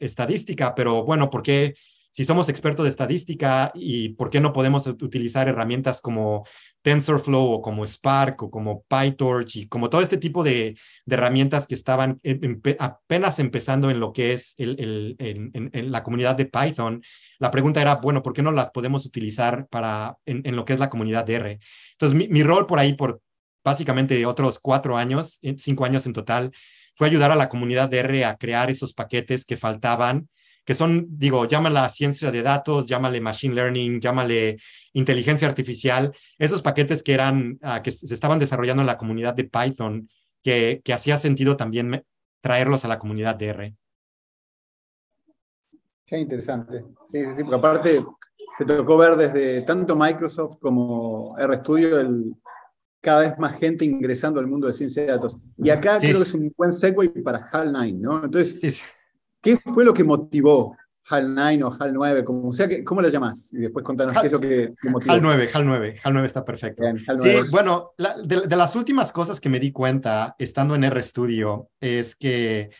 [0.00, 1.74] estadística, pero bueno, ¿por qué
[2.12, 6.46] si somos expertos de estadística y por qué no podemos utilizar herramientas como
[6.82, 11.74] TensorFlow o como Spark o como PyTorch y como todo este tipo de, herramientas que
[11.74, 12.20] estaban
[12.78, 17.02] apenas empezando en lo que es el, en, en, la comunidad de Python,
[17.40, 20.78] la pregunta era, bueno, ¿por qué no las podemos utilizar para en, lo que es
[20.78, 21.60] la comunidad de R?
[21.92, 23.20] Entonces, mi, rol por ahí, por
[23.64, 26.52] básicamente otros cuatro años, cinco años en total,
[26.94, 30.28] fue ayudar a la comunidad de R a crear esos paquetes que faltaban
[30.64, 34.58] que son, digo, llámala ciencia de datos, llámale machine learning, llámale
[34.92, 39.44] inteligencia artificial, esos paquetes que eran, uh, que se estaban desarrollando en la comunidad de
[39.44, 40.08] Python,
[40.44, 42.04] que, que hacía sentido también
[42.40, 43.74] traerlos a la comunidad de R.
[46.10, 46.84] Qué interesante.
[47.04, 48.04] Sí, sí, sí, porque aparte
[48.58, 52.34] te tocó ver desde tanto Microsoft como RStudio el,
[53.00, 55.38] cada vez más gente ingresando al mundo de ciencia de datos.
[55.56, 56.08] Y acá sí.
[56.08, 58.24] creo que es un buen segue para HAL 9, ¿no?
[58.24, 58.82] Entonces, sí,
[59.40, 60.76] ¿qué fue lo que motivó
[61.08, 63.52] HAL 9 o HAL 9, como sea que, ¿cómo lo llamás?
[63.52, 65.12] Y después contanos HAL, qué es lo que, que motivó.
[65.12, 66.82] HAL 9, HAL 9, HAL 9 está perfecto.
[66.82, 67.42] Bien, HAL 9.
[67.44, 71.68] Sí, bueno, la, de, de, las últimas cosas que me di cuenta estando en RStudio
[71.78, 72.70] es que,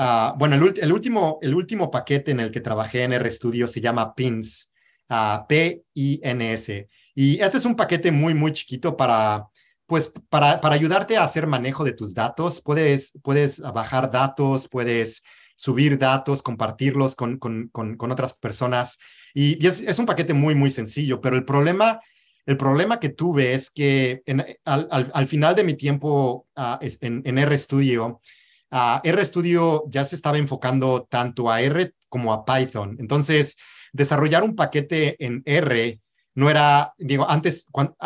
[0.00, 4.14] uh, bueno, el, último, el último paquete en el que trabajé en RStudio se llama
[4.14, 4.72] PINS,
[5.10, 6.88] uh, P-I-N-S.
[7.14, 9.46] Y este es un paquete muy, muy chiquito para,
[9.86, 12.62] pues, para, para ayudarte a hacer manejo de tus datos.
[12.62, 15.22] Puedes, puedes bajar datos, puedes
[15.56, 18.98] subir datos, compartirlos con, con, con, otras personas.
[19.34, 22.00] Y, es, un paquete muy, muy sencillo, pero el problema,
[22.46, 24.22] el problema que tuve es que
[24.64, 28.22] al, al, al, final de mi tiempo uh, en, en, RStudio,
[28.72, 32.96] uh, RStudio ya se estaba enfocando tanto a R como a Python.
[32.98, 33.56] Entonces,
[33.92, 36.00] desarrollar un paquete en R
[36.34, 37.96] no era, digo, antes, cuando,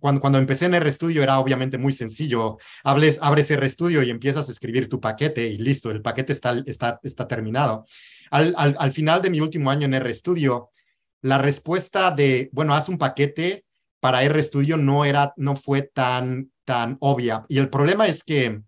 [0.00, 2.58] cuando, empecé en RStudio era obviamente muy sencillo.
[2.84, 7.00] Hables, abres RStudio y empiezas a escribir tu paquete y listo, el paquete está, está,
[7.02, 7.86] está terminado.
[8.30, 10.70] Al, al, al final de mi último año en RStudio,
[11.22, 13.64] la respuesta de, bueno, haz un paquete
[14.00, 17.44] para RStudio no era, no fue tan, tan obvia.
[17.48, 18.60] Y el problema es que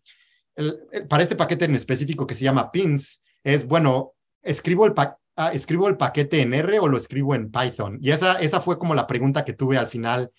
[0.57, 5.19] el, para este paquete en específico que se llama pins, es, bueno, escribo el, pa
[5.37, 7.99] ah, escribo el paquete en R o lo escribo en Python.
[8.01, 10.31] Y esa, esa fue como la pregunta que tuve al final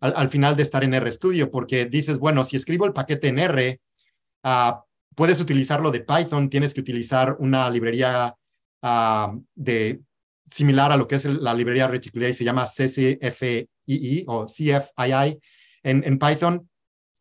[0.00, 3.38] al, al, final de estar en RStudio, porque dices, bueno, si escribo el paquete en
[3.38, 3.80] R,
[4.44, 4.72] uh,
[5.14, 8.34] puedes utilizarlo de Python, tienes que utilizar una librería
[8.82, 10.00] uh, de,
[10.50, 15.40] similar a lo que es la librería Reticulate, se llama CCFII o CFII
[15.82, 16.68] en, en Python.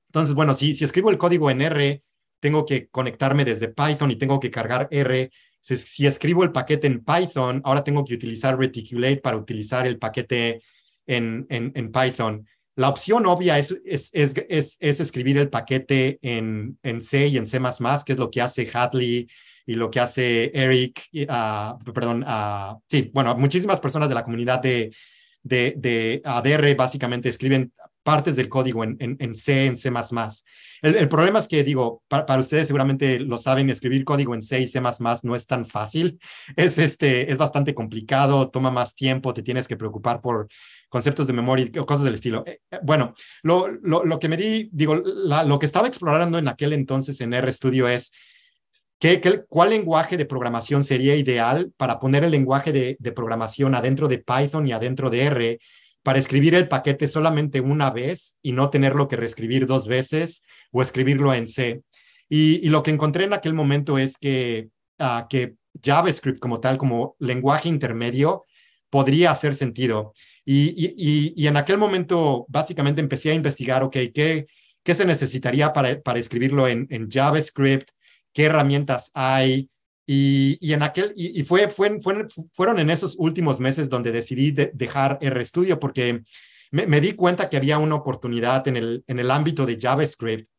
[0.10, 2.04] Entonces, bueno, si, si escribo el código en R,
[2.40, 5.32] tengo que conectarme desde Python y tengo que cargar R.
[5.60, 9.98] Si, si, escribo el paquete en Python, ahora tengo que utilizar Reticulate para utilizar el
[9.98, 10.62] paquete
[11.06, 12.48] en, en, en Python.
[12.76, 17.48] La opción obvia es, es, es, es, escribir el paquete en, en C y en
[17.48, 17.60] C++,
[18.06, 19.28] que es lo que hace Hadley
[19.66, 24.62] y lo que hace Eric, uh, perdón, uh, sí, bueno, muchísimas personas de la comunidad
[24.62, 24.96] de,
[25.42, 27.74] de, de ADR básicamente escriben
[28.08, 29.92] partes del código en, en, en C, en C++.
[30.82, 34.42] El, el, problema es que, digo, para, para, ustedes seguramente lo saben, escribir código en
[34.42, 34.80] C y C++
[35.24, 36.18] no es tan fácil.
[36.56, 40.48] Es, este, es bastante complicado, toma más tiempo, te tienes que preocupar por
[40.88, 42.46] conceptos de memoria o cosas del estilo.
[42.48, 46.38] Eh, eh, bueno, lo, lo, lo, que me di, digo, la, lo que estaba explorando
[46.38, 48.14] en aquel entonces en RStudio es
[49.00, 53.76] ¿qué, qué, cuál lenguaje de programación sería ideal para poner el lenguaje de, de programación
[53.76, 55.60] adentro de Python y adentro de R
[56.08, 60.82] para escribir el paquete solamente una vez y no tenerlo que reescribir dos veces o
[60.82, 61.82] escribirlo en C.
[62.30, 67.18] Y, lo que encontré en aquel momento es que, uh, que JavaScript como tal, como
[67.20, 68.46] lenguaje intermedio,
[68.90, 70.14] podría hacer sentido.
[70.46, 74.48] Y, y, y, en aquel momento básicamente empecé a investigar, ok, ¿qué,
[74.84, 77.90] qué se necesitaría para, para escribirlo en, en, JavaScript?
[78.32, 79.70] ¿Qué herramientas hay?
[80.10, 84.52] Y, y en aquel, y, fue, fue, fue, fueron en esos últimos meses donde decidí
[84.52, 86.24] de, dejar RStudio porque
[86.72, 90.50] me, di cuenta que había una oportunidad en el, en el ámbito de JavaScript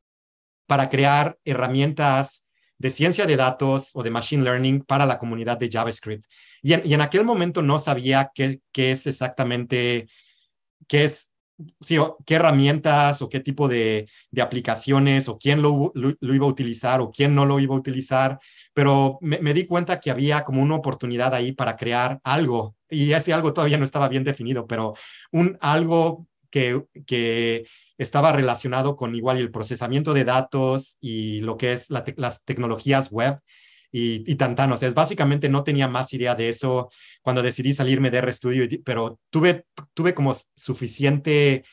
[0.66, 5.70] para crear herramientas de ciencia de datos o de machine learning para la comunidad de
[5.70, 6.24] JavaScript.
[6.62, 10.08] Y en, aquel momento no sabía qué, qué es exactamente,
[10.88, 11.32] qué es,
[11.80, 16.50] sí, qué herramientas o qué tipo de, de aplicaciones o quién lo, lo, iba a
[16.50, 18.38] utilizar o quién no lo iba a utilizar,
[18.78, 23.32] pero me, di cuenta que había como una oportunidad ahí para crear algo y ese
[23.32, 24.94] algo todavía no estaba bien definido, pero
[25.32, 27.66] un algo que, que
[27.98, 33.40] estaba relacionado con igual el procesamiento de datos y lo que es las tecnologías web
[33.90, 34.76] y, y tantano.
[34.76, 36.88] O sea, básicamente no tenía más idea de eso
[37.20, 41.64] cuando decidí salirme de RStudio, pero tuve, tuve como suficiente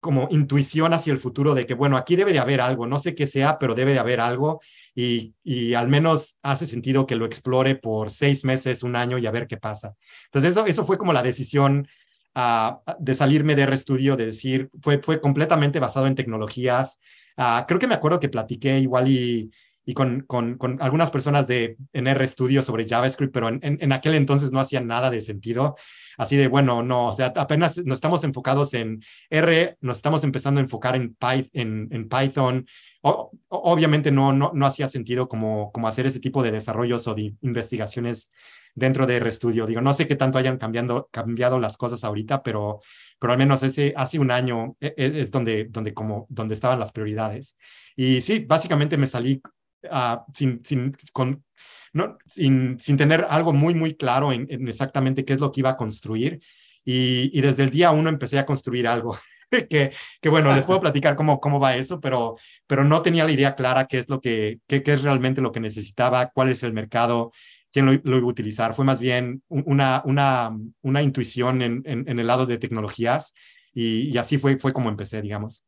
[0.00, 3.14] como intuición hacia el futuro de que, bueno, aquí debe de haber algo, no sé
[3.14, 4.62] qué sea, pero debe de haber algo
[4.94, 9.30] y, al menos hace sentido que lo explore por seis meses, un año y a
[9.30, 9.94] ver qué pasa.
[10.26, 11.88] Entonces eso, eso fue como la decisión
[12.34, 17.00] uh, de salirme de RStudio, de decir, fue, fue completamente basado en tecnologías.
[17.36, 19.50] Uh, creo que me acuerdo que platiqué igual y,
[19.84, 24.14] y con, con, con, algunas personas de en RStudio sobre JavaScript, pero en, en, aquel
[24.14, 25.76] entonces no hacía nada de sentido.
[26.18, 30.60] Así de, bueno, no, o sea, apenas nos estamos enfocados en R, nos estamos empezando
[30.60, 31.16] a enfocar en,
[31.52, 32.66] en, en Python,
[33.02, 37.34] obviamente no, no, no hacía sentido como, como hacer ese tipo de desarrollos o de
[37.42, 38.30] investigaciones
[38.74, 39.66] dentro de RStudio.
[39.66, 42.80] Digo, no sé qué tanto hayan cambiando, cambiado las cosas ahorita, pero,
[43.18, 46.78] pero al menos ese, hace un año e, e, es, donde, donde, como, donde estaban
[46.78, 47.58] las prioridades.
[47.96, 49.42] Y sí, básicamente me salí
[49.84, 51.44] uh, sin, sin, con,
[51.92, 55.60] no, sin, sin tener algo muy, muy claro en, en, exactamente qué es lo que
[55.60, 56.40] iba a construir.
[56.84, 59.16] Y, y desde el día uno empecé a construir algo.
[59.68, 62.36] que, que, bueno, les puedo platicar cómo, cómo va eso, pero,
[62.66, 65.52] pero no tenía la idea clara qué es lo que, qué, qué es realmente lo
[65.52, 67.32] que necesitaba, cuál es el mercado,
[67.72, 68.74] quién lo, lo iba a utilizar.
[68.74, 73.34] Fue más bien una, una, una intuición en, en, en el lado de tecnologías
[73.74, 75.64] y, y, así fue, fue como empecé, digamos.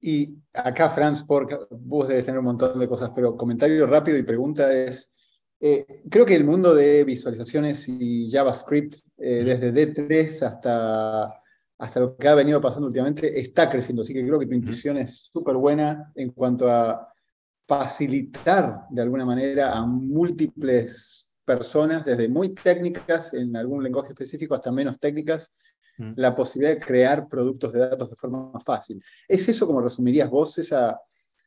[0.00, 4.22] Y acá, Franz, porque vos debes tener un montón de cosas, pero comentario rápido y
[4.22, 5.14] pregunta es,
[5.60, 11.40] eh, creo que el mundo de visualizaciones y JavaScript, eh, desde D3 hasta
[11.78, 14.02] hasta lo que ha venido pasando últimamente, está creciendo.
[14.02, 17.08] Así que creo que tu intuición es súper buena en cuanto a
[17.66, 24.72] facilitar de alguna manera a múltiples personas, desde muy técnicas en algún lenguaje específico hasta
[24.72, 25.52] menos técnicas,
[25.96, 29.02] la posibilidad de crear productos de datos de forma más fácil.
[29.28, 31.00] ¿Es eso como resumirías vos esa,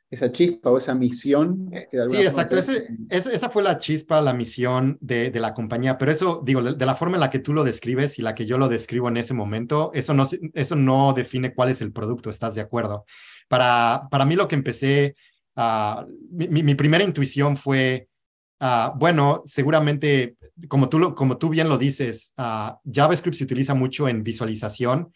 [0.09, 1.69] esa chispa o esa misión.
[1.73, 2.57] Eh, sí, exacto.
[2.57, 6.85] Ese, esa fue la chispa, la misión de, de, la compañía, pero eso, digo, de
[6.85, 9.17] la forma en la que tú lo describes y la que yo lo describo en
[9.17, 13.05] ese momento, eso no, eso no define cuál es el producto, ¿estás de acuerdo?
[13.49, 15.15] Para, para mí lo que empecé,
[15.57, 18.07] uh, mi, mi, primera intuición fue,
[18.61, 20.37] uh, bueno, seguramente,
[20.69, 25.11] como tú, como tú bien lo dices, uh, JavaScript se utiliza mucho en visualización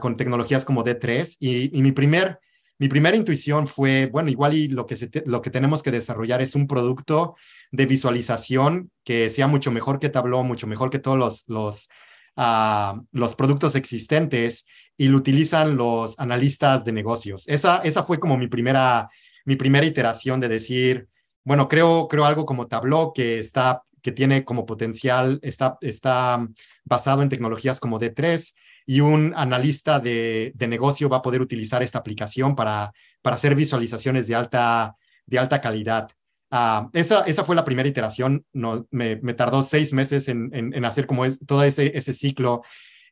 [0.00, 2.38] con tecnologías como D3 y, y mi primer
[2.82, 6.56] mi primera intuición fue, bueno, igual y lo que, lo que tenemos que desarrollar es
[6.56, 7.36] un producto
[7.70, 11.88] de visualización que sea mucho mejor que Tableau, mucho mejor que todos los, los,
[12.36, 14.66] uh, los productos existentes
[14.96, 17.44] y lo utilizan los analistas de negocios.
[17.46, 19.08] Esa, esa fue como mi primera,
[19.44, 21.06] mi primera iteración de decir,
[21.44, 26.44] bueno, creo, creo algo como Tableau que está que tiene como potencial, está, está
[26.82, 28.54] basado en tecnologías como D3
[28.86, 33.54] y un analista de, de, negocio va a poder utilizar esta aplicación para, para hacer
[33.54, 36.10] visualizaciones de alta, de alta calidad.
[36.50, 41.06] Uh, esa, esa fue la primera iteración, me, me tardó seis meses en, en, hacer
[41.06, 42.62] como es, todo ese, ese ciclo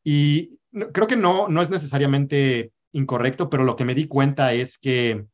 [0.05, 0.59] y
[0.93, 5.25] creo que no, no es necesariamente incorrecto, pero lo que me di cuenta es que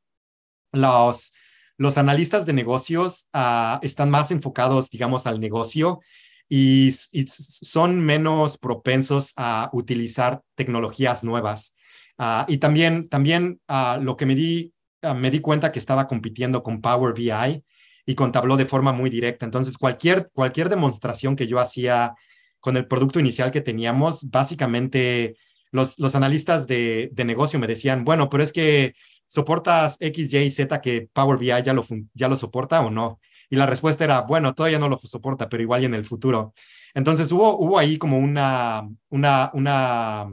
[0.72, 1.32] los,
[1.78, 6.00] los analistas de negocios uh, están más enfocados, digamos, al negocio
[6.48, 11.76] y, son menos propensos a utilizar tecnologías nuevas.
[12.18, 16.06] Uh, y también, también uh, lo que me di, uh, me di cuenta que estaba
[16.06, 17.62] compitiendo con Power BI
[18.06, 19.44] y con Tableau de forma muy directa.
[19.44, 22.14] Entonces, cualquier, cualquier demostración que yo hacía
[22.60, 25.36] con el producto inicial que teníamos, básicamente
[25.72, 28.94] los, los analistas de, de negocio me decían, bueno, pero es que
[29.28, 33.20] soportas X, Y, Z que Power BI ya lo, ya lo soporta o no.
[33.50, 36.54] Y la respuesta era, bueno, todavía no lo soporta, pero igual y en el futuro.
[36.94, 40.26] Entonces hubo, hubo ahí como una, una, una,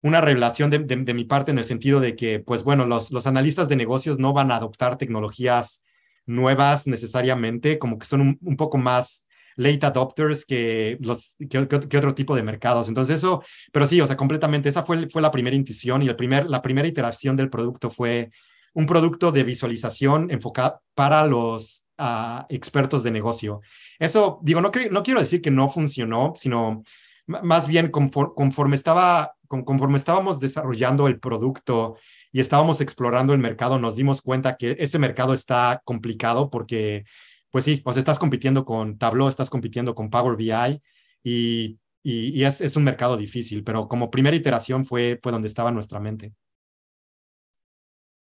[0.00, 3.10] una revelación de, de, de, mi parte en el sentido de que, pues bueno, los,
[3.10, 5.82] los analistas de negocios no van a adoptar tecnologías
[6.26, 9.26] nuevas necesariamente, como que son un, un poco más
[9.56, 12.88] late adopters que, los, que, que, que, otro tipo de mercados.
[12.88, 16.16] Entonces eso, pero sí, o sea, completamente, esa fue, fue la primera intuición y el
[16.16, 18.30] primer, la primera iteración del producto fue
[18.74, 23.60] un producto de visualización enfocado para los a expertos de negocio.
[23.98, 26.82] Eso, digo, no, quiero decir que no funcionó, sino
[27.26, 31.96] más bien conforme, estaba, conforme estábamos desarrollando el producto
[32.32, 37.04] y estábamos explorando el mercado, nos dimos cuenta que ese mercado está complicado porque,
[37.50, 40.80] pues sí, pues estás compitiendo con Tableau, estás compitiendo con Power BI
[41.22, 45.70] y, y, es, es, un mercado difícil, pero como primera iteración fue, fue donde estaba
[45.70, 46.32] nuestra mente.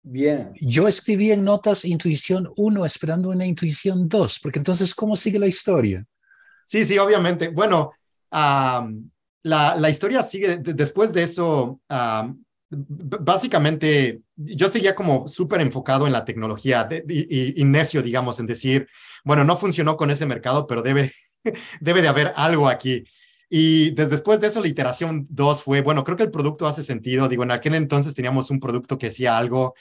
[0.02, 0.52] Bien.
[0.60, 5.46] Yo escribí en notas intuición 1 esperando una intuición 2, porque entonces, ¿cómo sigue la
[5.46, 6.04] historia?
[6.66, 7.48] Sí, sí, obviamente.
[7.48, 7.92] Bueno,
[8.30, 8.86] la,
[9.42, 11.80] la, historia sigue, después de eso,
[12.70, 18.86] básicamente yo seguía como súper enfocado en la tecnología y, necio, digamos, en decir,
[19.24, 21.12] bueno, no funcionó con ese mercado, pero debe,
[21.80, 23.04] debe de haber algo aquí.
[23.52, 27.28] Y después de eso, la iteración 2 fue, bueno, creo que el producto hace sentido.
[27.28, 29.74] Digo, en aquel entonces teníamos un producto que hacía algo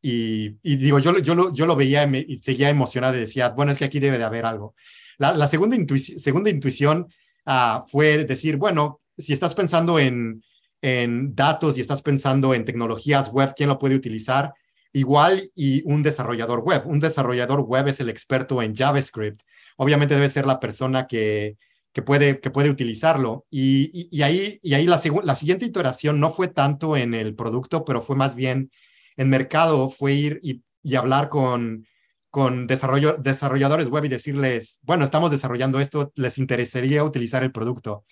[0.00, 3.78] y, digo, yo, yo, lo, yo lo veía y, seguía emocionado y decía, bueno, es
[3.78, 4.76] que aquí debe de haber algo.
[5.18, 7.08] La, segunda, segunda intuición
[7.44, 10.44] ah, fue decir, bueno, si estás pensando en,
[10.80, 14.54] en datos y estás pensando en tecnologías web, ¿quién lo puede utilizar?
[14.92, 16.82] Igual y un desarrollador web.
[16.86, 19.42] Un desarrollador web es el experto en JavaScript.
[19.76, 21.56] Obviamente debe ser la persona que,
[21.98, 23.44] que puede, que puede utilizarlo.
[23.50, 27.84] Y, y, ahí, y ahí la, la siguiente iteración no fue tanto en el producto,
[27.84, 28.70] pero fue más bien
[29.16, 31.88] en mercado, fue ir y, y hablar con,
[32.30, 38.04] con desarrollo, desarrolladores web y decirles, bueno, estamos desarrollando esto, les interesaría utilizar el producto.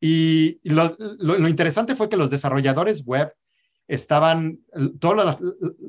[0.00, 3.32] Y lo, lo, interesante fue que los desarrolladores web
[3.88, 4.60] estaban,
[5.00, 5.38] toda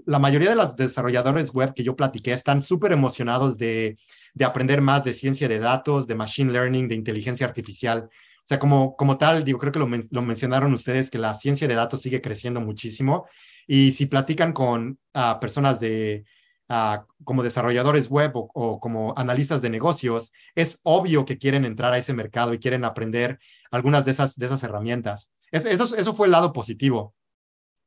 [0.06, 3.97] la, mayoría de los desarrolladores web que yo platiqué están súper emocionados de,
[4.34, 8.10] de, aprender más de ciencia de datos, de machine learning, de inteligencia artificial.
[8.39, 11.76] O sea, como, como tal, digo, creo que lo, mencionaron ustedes, que la ciencia de
[11.76, 13.28] datos sigue creciendo muchísimo.
[13.68, 16.26] Y si platican con uh, personas de,
[17.26, 22.14] como desarrolladores web o, como analistas de negocios, es obvio que quieren entrar a ese
[22.14, 23.39] mercado y quieren aprender
[23.72, 25.32] algunas de esas, de esas herramientas.
[25.52, 27.14] eso, eso fue el lado positivo.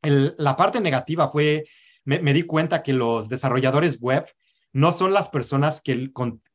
[0.02, 1.64] La parte negativa fue,
[2.04, 4.26] me, di cuenta que los desarrolladores web
[4.72, 6.10] no son las personas que,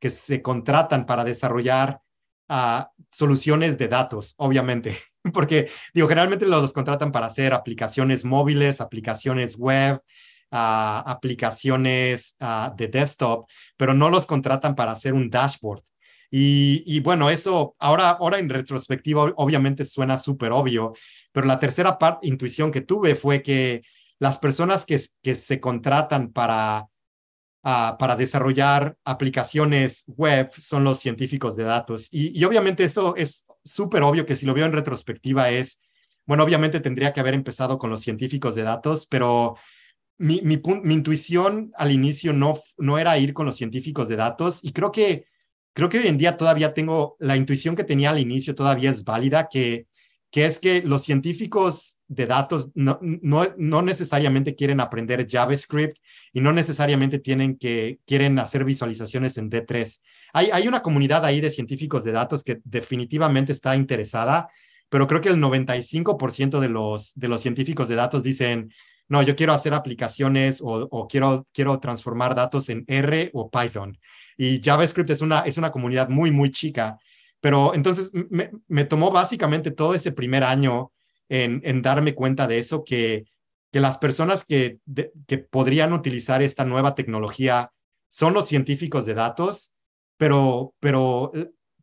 [0.09, 2.01] se contratan para desarrollar
[2.49, 4.97] uh, soluciones de datos, obviamente,
[5.33, 10.01] porque digo, generalmente los contratan para hacer aplicaciones móviles, aplicaciones web,
[10.49, 12.37] aplicaciones
[12.77, 15.83] de desktop, pero no los contratan para hacer un dashboard.
[16.29, 20.93] Y, bueno, eso ahora, ahora en retrospectiva obviamente suena súper obvio,
[21.37, 23.83] pero la tercera parte, intuición que tuve fue que
[24.17, 26.87] las personas que, que se contratan para,
[27.61, 32.07] para desarrollar aplicaciones web son los científicos de datos.
[32.09, 35.79] Y, y obviamente eso es súper obvio que si lo veo en retrospectiva es,
[36.25, 39.57] bueno, obviamente tendría que haber empezado con los científicos de datos, pero
[40.17, 44.63] mi, mi, mi, intuición al inicio no, no era ir con los científicos de datos
[44.63, 45.27] y creo que,
[45.73, 49.03] creo que hoy en día todavía tengo la intuición que tenía al inicio todavía es
[49.03, 49.85] válida, que,
[50.31, 55.97] que es que los científicos de datos no, no, no necesariamente quieren aprender JavaScript
[56.33, 60.01] y no necesariamente tienen que, quieren hacer visualizaciones en D3.
[60.33, 64.49] Hay, hay una comunidad ahí de científicos de datos que definitivamente está interesada,
[64.89, 68.71] pero creo que el 95% de los, de los científicos de datos dicen,
[69.09, 73.97] no, yo quiero hacer aplicaciones o, quiero, quiero transformar datos en R o Python.
[74.37, 76.97] Y JavaScript es una, es una comunidad muy, muy chica.
[77.39, 78.11] Pero entonces
[78.67, 80.91] me, tomó básicamente todo ese primer año
[81.29, 83.25] en, darme cuenta de eso, que,
[83.71, 84.79] que las personas que,
[85.27, 87.71] que podrían utilizar esta nueva tecnología
[88.09, 89.73] son los científicos de datos,
[90.17, 91.31] pero, pero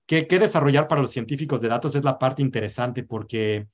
[0.07, 3.69] ¿qué, qué desarrollar para los científicos de datos es la parte interesante porque,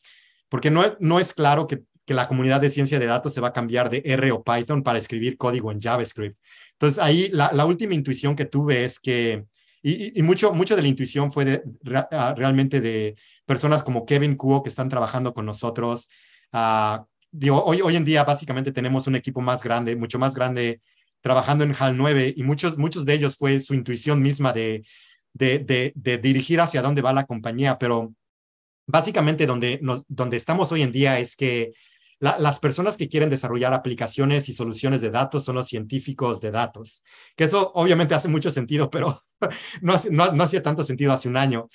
[0.49, 3.49] porque no, no es claro que que la comunidad de ciencia de datos se va
[3.49, 6.37] a cambiar de R o Python para escribir código en JavaScript.
[6.72, 9.45] Entonces, ahí la, última intuición que tuve es que,
[9.83, 11.62] y, mucho, mucho de la intuición fue
[12.11, 13.16] ah, realmente de
[13.47, 16.09] personas como Kevin Kuo que están trabajando con nosotros.
[17.33, 20.81] Digo, hoy, hoy en día básicamente tenemos un equipo más grande, mucho más grande,
[21.20, 24.85] trabajando en HAL 9 y muchos, muchos de ellos fue su intuición misma de,
[25.33, 28.12] de dirigir hacia dónde va la compañía, pero
[28.91, 31.72] básicamente donde, nos, donde estamos hoy en día es que
[32.20, 37.02] las personas que quieren desarrollar aplicaciones y soluciones de datos son los científicos de datos,
[37.34, 39.24] que eso obviamente hace mucho sentido, pero
[39.80, 41.68] no, no, hacía tanto sentido hace un año.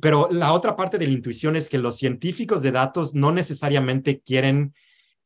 [0.00, 4.20] Pero la otra parte de la intuición es que los científicos de datos no necesariamente
[4.20, 4.74] quieren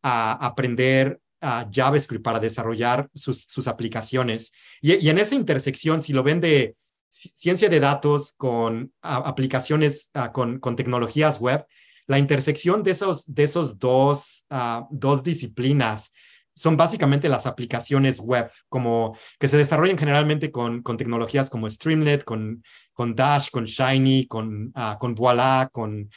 [0.02, 4.52] ah, aprender ah, JavaScript para desarrollar sus, sus aplicaciones.
[4.82, 6.74] Y, en esa intersección, si lo ven de
[7.10, 11.64] ciencia de datos con ah, aplicaciones, con, con tecnologías web,
[12.08, 16.12] la intersección de esos, de esos dos, ah, dos disciplinas
[16.56, 22.24] son básicamente las aplicaciones web, como que se desarrollan generalmente con, con tecnologías como Streamlit,
[22.24, 26.10] con, con Dash, con Shiny, con, uh, con Voila, con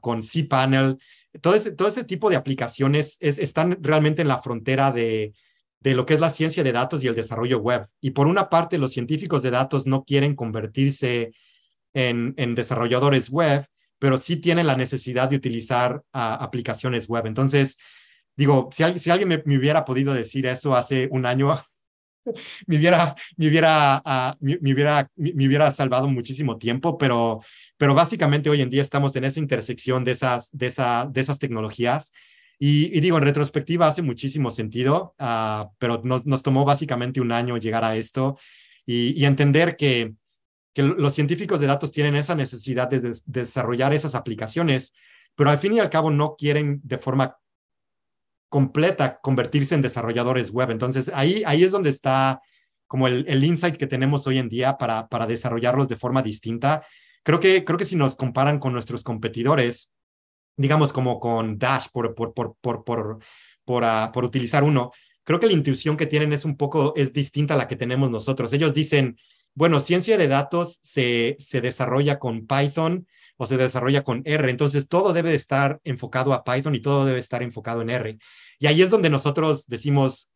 [0.00, 0.98] con cPanel.
[1.40, 5.34] Todo ese, todo ese tipo de aplicaciones están realmente en la frontera de,
[5.80, 7.86] de lo que es la ciencia de datos y el desarrollo web.
[8.00, 11.32] Y por una parte, los científicos de datos no quieren convertirse
[11.92, 13.66] en, en desarrolladores web,
[13.98, 17.26] pero sí tienen la necesidad de utilizar aplicaciones web.
[17.26, 17.76] Entonces,
[18.36, 21.60] digo, si, si alguien me, hubiera podido decir eso hace un año,
[22.66, 27.40] me hubiera, me hubiera, uh, me, hubiera, me, hubiera salvado muchísimo tiempo, pero,
[27.76, 31.38] pero básicamente hoy en día estamos en esa intersección de esas, de esa, de esas
[31.38, 32.12] tecnologías.
[32.60, 37.56] Y, digo, en retrospectiva hace muchísimo sentido, uh, pero nos, nos, tomó básicamente un año
[37.56, 38.36] llegar a esto
[38.84, 40.14] y, y entender que,
[40.78, 44.94] que, los científicos de datos tienen esa necesidad de, de, de desarrollar esas aplicaciones,
[45.34, 47.36] pero al fin y al cabo no quieren de forma
[48.48, 50.70] completa convertirse en desarrolladores web.
[50.70, 52.40] Entonces, ahí, ahí es donde está
[52.86, 56.86] como el, insight que tenemos hoy en día para, para desarrollarlos de forma distinta.
[57.22, 59.92] Creo que, creo que si nos comparan con nuestros competidores,
[60.56, 63.18] digamos como con Dash, por, por, por, por, por,
[63.64, 67.52] por, por utilizar uno, creo que la intuición que tienen es un poco, es distinta
[67.52, 68.52] a la que tenemos nosotros.
[68.54, 69.18] Ellos dicen,
[69.54, 74.50] bueno, ciencia de datos se, se desarrolla con Python o se desarrolla con R.
[74.50, 78.18] Entonces, todo debe estar enfocado a Python y todo debe estar enfocado en R.
[78.58, 80.32] Y ahí es donde nosotros decimos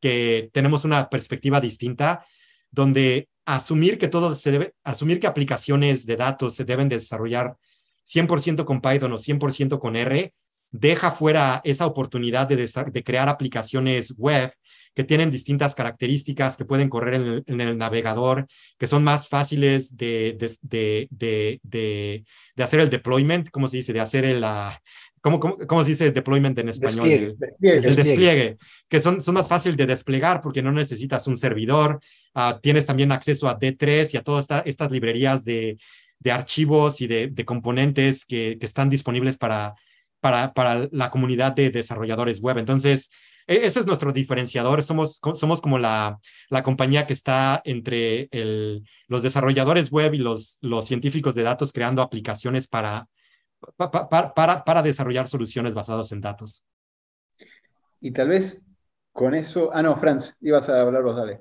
[0.00, 2.24] que tenemos una perspectiva distinta,
[2.70, 7.56] donde asumir que todo se debe, asumir que aplicaciones de datos se deben desarrollar
[8.04, 10.34] 100% con Python o 100% con R,
[10.70, 14.52] deja fuera esa oportunidad de, de, crear aplicaciones web
[14.94, 18.46] que tienen distintas características, que pueden correr en el, en el navegador,
[18.78, 23.92] que son más fáciles de, de, de, de, hacer el deployment, ¿cómo se dice?
[23.92, 24.42] De hacer el...
[24.42, 24.72] Uh,
[25.22, 27.06] ¿Cómo, cómo, cómo, se dice deployment en español?
[27.06, 27.24] Despliegue.
[27.26, 27.88] El, despliegue.
[27.88, 28.58] el despliegue,
[28.88, 32.00] que son, son más fáciles de desplegar porque no necesitas un servidor,
[32.34, 35.76] uh, tienes también acceso a D3 y a todas esta, estas librerías de,
[36.20, 39.74] de archivos y de, de componentes que, que, están disponibles para,
[40.20, 42.58] para, para la comunidad de desarrolladores web.
[42.58, 43.10] Entonces,
[43.46, 44.82] ese es nuestro diferenciador.
[44.82, 50.58] Somos, somos como la, la compañía que está entre el, los desarrolladores web y los,
[50.60, 53.08] los científicos de datos creando aplicaciones para,
[53.76, 56.64] para, para, para desarrollar soluciones basadas en datos.
[58.00, 58.64] Y tal vez
[59.12, 59.70] con eso.
[59.72, 61.40] Ah, no, Franz, ibas a hablar vos, dale.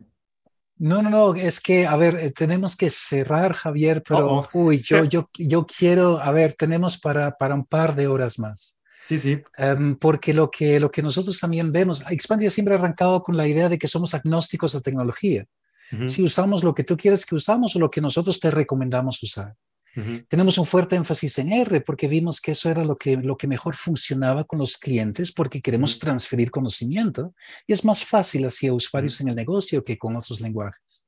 [0.79, 4.59] No, no, no, es que, a ver, tenemos que cerrar, Javier, pero, oh, oh.
[4.59, 8.79] uy, yo, yo, yo quiero, a ver, tenemos para, para un par de horas más.
[9.05, 9.41] Sí, sí.
[9.57, 13.47] Um, porque lo que, lo que nosotros también vemos, Expandia siempre ha arrancado con la
[13.47, 15.45] idea de que somos agnósticos a tecnología.
[15.91, 16.07] Uh -huh.
[16.07, 19.55] Si usamos lo que tú quieres que usamos o lo que nosotros te recomendamos usar.
[19.99, 20.25] Uh -huh.
[20.27, 23.47] Tenemos un fuerte énfasis en R porque vimos que eso era lo que, lo que
[23.47, 26.01] mejor funcionaba con los clientes porque queremos uh -huh.
[26.01, 27.33] transferir conocimiento
[27.67, 31.05] y es más fácil hacia usuarios en el negocio que con otros lenguajes.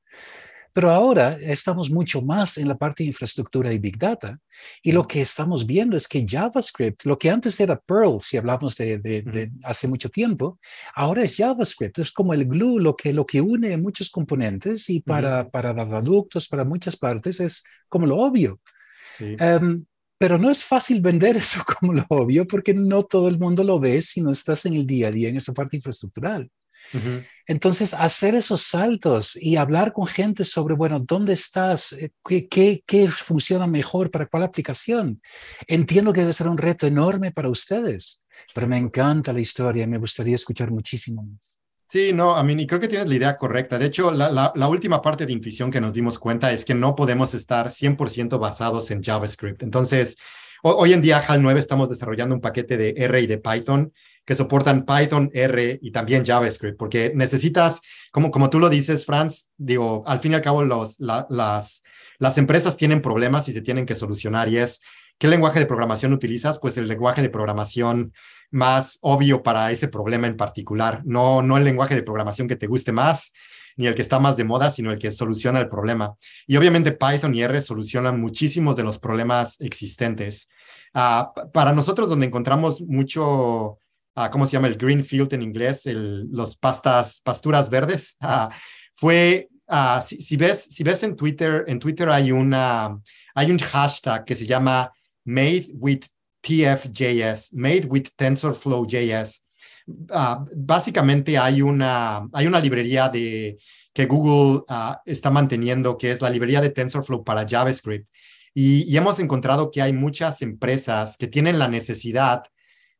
[0.73, 4.39] Pero ahora estamos mucho más en la parte de infraestructura y Big Data.
[4.81, 8.77] Y lo que estamos viendo es que JavaScript, lo que antes era Perl, si hablamos
[8.77, 10.59] de, de, de hace mucho tiempo,
[10.95, 11.99] ahora es JavaScript.
[11.99, 16.47] Es como el glue, lo que, lo que une muchos componentes y para, para dataductos,
[16.47, 18.59] para muchas partes, es como lo obvio.
[19.21, 19.35] Sí.
[19.43, 19.85] Um,
[20.17, 23.79] pero no es fácil vender eso como lo obvio porque no todo el mundo lo
[23.79, 26.49] ve si no estás en el día a día en esa parte infraestructural.
[26.93, 27.25] Uh -huh.
[27.45, 31.95] Entonces, hacer esos saltos y hablar con gente sobre, bueno, ¿dónde estás?
[32.27, 35.21] ¿Qué, qué, qué funciona mejor para cuál aplicación?
[35.67, 39.87] Entiendo que debe ser un reto enorme para ustedes, pero me encanta la historia y
[39.87, 41.60] me gustaría escuchar muchísimo más.
[41.91, 43.77] Sí, no, a mí creo que tienes la idea correcta.
[43.77, 46.73] De hecho, la, la, la, última parte de intuición que nos dimos cuenta es que
[46.73, 49.61] no podemos estar 100% basados en JavaScript.
[49.61, 50.15] Entonces,
[50.63, 53.91] hoy en día, HAL 9 estamos desarrollando un paquete de R y de Python
[54.23, 57.81] que soportan Python, R y también JavaScript, porque necesitas,
[58.13, 61.83] como, como tú lo dices, Franz, digo, al fin y al cabo los, la, las,
[62.19, 64.79] las empresas tienen problemas y se tienen que solucionar y es,
[65.17, 66.57] ¿qué lenguaje de programación utilizas?
[66.57, 68.13] Pues el lenguaje de programación
[68.51, 72.67] más obvio para ese problema en particular, no, no el lenguaje de programación que te
[72.67, 73.33] guste más,
[73.77, 76.15] ni el que está más de moda, sino el que soluciona el problema.
[76.45, 80.49] Y obviamente Python y R solucionan muchísimos de los problemas existentes.
[80.93, 83.79] Uh, para nosotros, donde encontramos mucho
[84.15, 84.67] uh, ¿cómo se llama?
[84.67, 88.17] El green field en inglés, el, los pastas, pasturas verdes.
[88.21, 88.49] Uh,
[88.95, 89.49] fue,
[90.05, 92.99] si, si, ves, si ves en Twitter, en Twitter hay, una,
[93.33, 94.91] hay un hashtag que se llama
[95.23, 96.01] Made with
[96.41, 99.43] TFJS, Made with TensorFlow.js.
[100.55, 103.57] básicamente hay una, hay una librería de,
[103.93, 104.61] que Google
[105.05, 108.07] está manteniendo, que es la librería de TensorFlow para JavaScript.
[108.53, 112.43] Y, hemos encontrado que hay muchas empresas que tienen la necesidad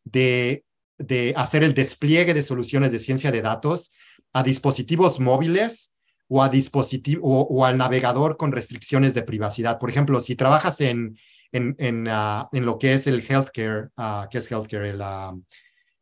[0.04, 0.64] de
[1.02, 3.92] de hacer el despliegue de soluciones de ciencia de datos
[4.34, 5.94] a dispositivos móviles
[6.28, 9.80] o, a dispositivo, o al navegador con restricciones de privacidad.
[9.80, 11.18] Por ejemplo, si trabajas en,
[11.52, 14.90] en, en, ah, en lo que es el healthcare, uh, ¿qué es healthcare?
[14.90, 15.02] El,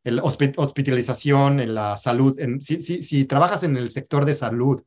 [0.04, 2.40] el hospitalización, en la salud.
[2.40, 4.82] En, si, si, si, trabajas en el sector de salud,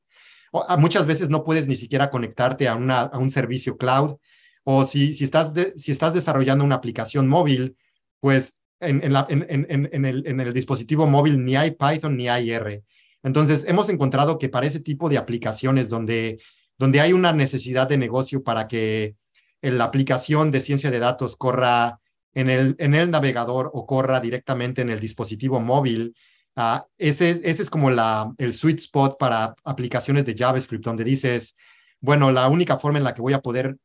[0.79, 4.17] muchas veces no puedes ni siquiera conectarte a, una, a un servicio cloud.
[4.65, 7.77] O si, si, estás si estás desarrollando una aplicación móvil,
[8.21, 12.29] pues en, en, la, en, en, el, en el dispositivo móvil ni hay Python ni
[12.29, 12.83] hay R.
[13.25, 16.41] Entonces, hemos encontrado que para ese tipo de aplicaciones donde,
[16.79, 19.17] donde hay una necesidad de negocio para que
[19.63, 22.01] la aplicación de ciencia de datos corra
[22.35, 26.15] en el, en el navegador o corra directamente en el dispositivo móvil,
[26.57, 31.57] uh, ese, ese es como la, el sweet spot para aplicaciones de JavaScript, donde dices,
[32.01, 33.77] bueno, la única forma en la que voy a poder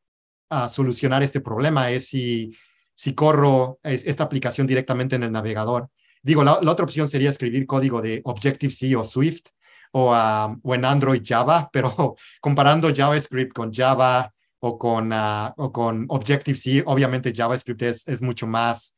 [0.50, 2.56] uh, solucionar este problema es si,
[2.96, 5.90] si corro esta aplicación directamente en el navegador.
[6.24, 9.48] Digo, la, otra opción sería escribir código de Objective-C o Swift
[9.92, 15.72] o, um, o, en Android Java, pero comparando JavaScript con Java o con, uh, o
[15.72, 18.96] con Objective-C, obviamente JavaScript es, mucho más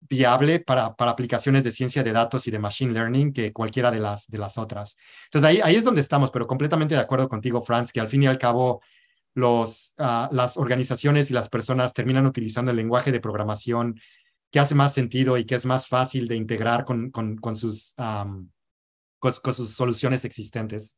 [0.00, 4.00] viable para, para, aplicaciones de ciencia de datos y de machine learning que cualquiera de
[4.00, 4.96] las, de las otras.
[5.26, 8.22] Entonces ahí, ahí es donde estamos, pero completamente de acuerdo contigo, Franz, que al fin
[8.22, 8.82] y al cabo
[9.34, 13.98] los, uh, las organizaciones y las personas terminan utilizando el lenguaje de programación
[14.54, 17.92] que hace más sentido y que es más fácil de integrar con, con, con sus,
[17.96, 20.96] con, sus soluciones existentes.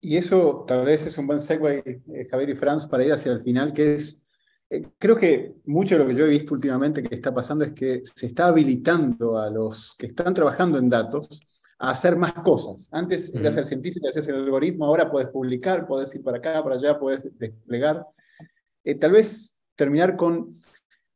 [0.00, 3.32] Y eso tal vez es un buen segue, eh, Javier y Franz, para ir hacia
[3.32, 4.24] el final, que es,
[4.70, 7.72] eh, creo que mucho de lo que yo he visto últimamente que está pasando es
[7.72, 11.40] que se está habilitando a los que están trabajando en datos
[11.78, 12.88] a hacer más cosas.
[12.92, 16.76] Antes eras el científico, hacías el algoritmo, ahora puedes publicar, puedes ir para acá, para
[16.76, 18.06] allá, puedes desplegar.
[18.84, 20.58] Eh, tal vez terminar con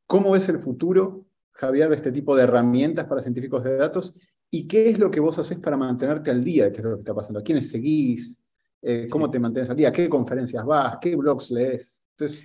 [0.06, 4.14] ¿Cómo ves el futuro, Javier, de este tipo de herramientas para científicos de datos?
[4.50, 6.94] ¿Y qué es lo que vos haces para mantenerte al día de qué es lo
[6.94, 7.40] que está pasando?
[7.40, 8.43] ¿A quiénes seguís?
[8.86, 9.90] Eh, ¿Cómo te mantienes al día?
[9.90, 10.98] ¿Qué conferencias vas?
[11.00, 12.02] ¿Qué blogs lees?
[12.18, 12.44] Entonces,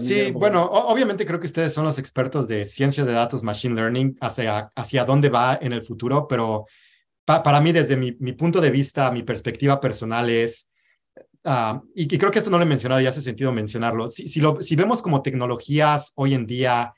[0.00, 4.16] sí, bueno, obviamente creo que ustedes son los expertos de ciencia de datos, machine learning,
[4.20, 6.66] hacia, hacia dónde va en el futuro, pero
[7.24, 10.70] para mí, desde mi, mi, punto de vista, mi perspectiva personal es,
[11.44, 14.28] uh, y, y, creo que esto no lo he mencionado y hace sentido mencionarlo, si,
[14.28, 16.94] si, lo, si vemos como tecnologías hoy en día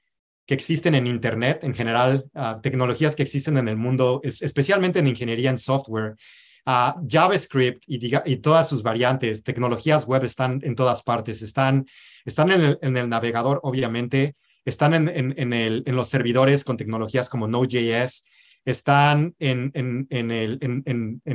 [0.47, 5.01] que existen en Internet, en general, uh, tecnologías que existen en el mundo, es, especialmente
[5.01, 6.15] en ingeniería en software.
[6.67, 11.87] Uh, JavaScript y, y, todas sus variantes, tecnologías web están en todas partes, están,
[12.25, 18.25] están en, el, navegador, obviamente, están en, los servidores con tecnologías como Node.js,
[18.67, 19.73] están en,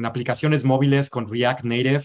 [0.05, 2.03] aplicaciones móviles con React Native,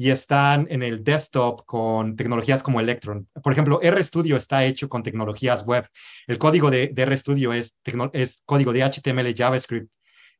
[0.00, 3.28] y están en el desktop con tecnologías como Electron.
[3.42, 5.88] Por ejemplo, RStudio está hecho con tecnologías web.
[6.28, 7.78] El código de, de RStudio es,
[8.12, 9.90] es código de HTML, JavaScript.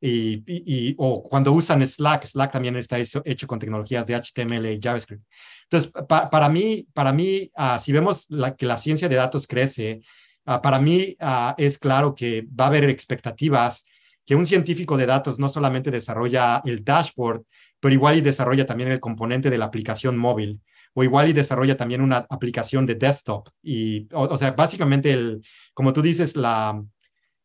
[0.01, 4.81] Y, o cuando usan Slack, Slack también está hecho, hecho con tecnologías de HTML y
[4.81, 5.25] JavaScript.
[5.71, 10.01] Entonces, para mí, para mí uh, si vemos que la ciencia de datos crece,
[10.47, 13.85] uh, para mí uh, es claro que va a haber expectativas
[14.25, 17.43] que un científico de datos no solamente desarrolla el dashboard,
[17.81, 20.61] pero igual y desarrolla también el componente de la aplicación móvil
[20.95, 23.49] o igual y desarrolla también una aplicación de desktop.
[23.63, 25.43] Y, o, sea, básicamente, el,
[25.73, 26.83] como tú dices, la,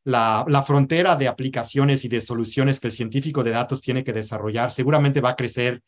[0.06, 4.12] la, la, frontera de aplicaciones y de soluciones que el científico de datos tiene que
[4.14, 5.82] desarrollar seguramente va a crecer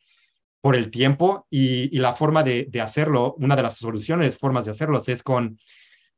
[0.66, 5.08] por el tiempo y, la forma de, hacerlo, una de las soluciones, formas de hacerlos
[5.10, 5.60] es con,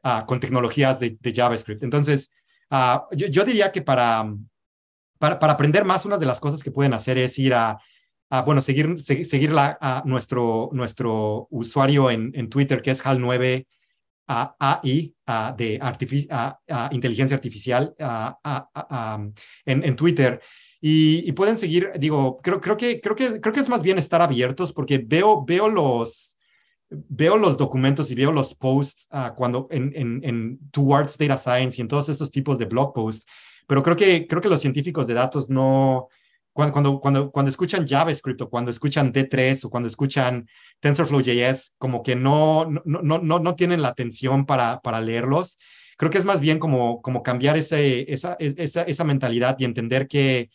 [0.06, 1.84] uh, con tecnologías de, JavaScript.
[1.84, 2.32] Entonces,
[2.72, 4.34] uh, yo, yo, diría que para,
[5.20, 7.78] para, para aprender más, una de las cosas que pueden hacer es ir a
[8.46, 13.66] bueno, seguir, seguir la, a nuestro, nuestro usuario en, en Twitter, que es HAL9
[14.28, 15.16] AI,
[15.58, 15.80] de
[16.92, 17.96] inteligencia artificial
[19.66, 20.42] en, en, Twitter.
[20.80, 24.22] Y, pueden seguir, digo, creo, creo, que, creo, que, creo que es más bien estar
[24.22, 26.38] abiertos porque veo, veo los,
[26.90, 31.78] veo los documentos y veo los posts uh, cuando en, en, en, Towards Data Science
[31.78, 33.26] y en todos estos tipos de blog posts,
[33.66, 36.10] pero creo que, creo que los científicos de datos no,
[36.58, 40.48] cuando, cuando, cuando, escuchan JavaScript o cuando escuchan D3 o cuando escuchan
[40.80, 45.60] TensorFlow.js, como que no, no, no, no, no tienen la atención para, para leerlos.
[45.98, 50.08] Creo que es más bien como, como cambiar ese, esa, esa, esa mentalidad y entender
[50.08, 50.50] que,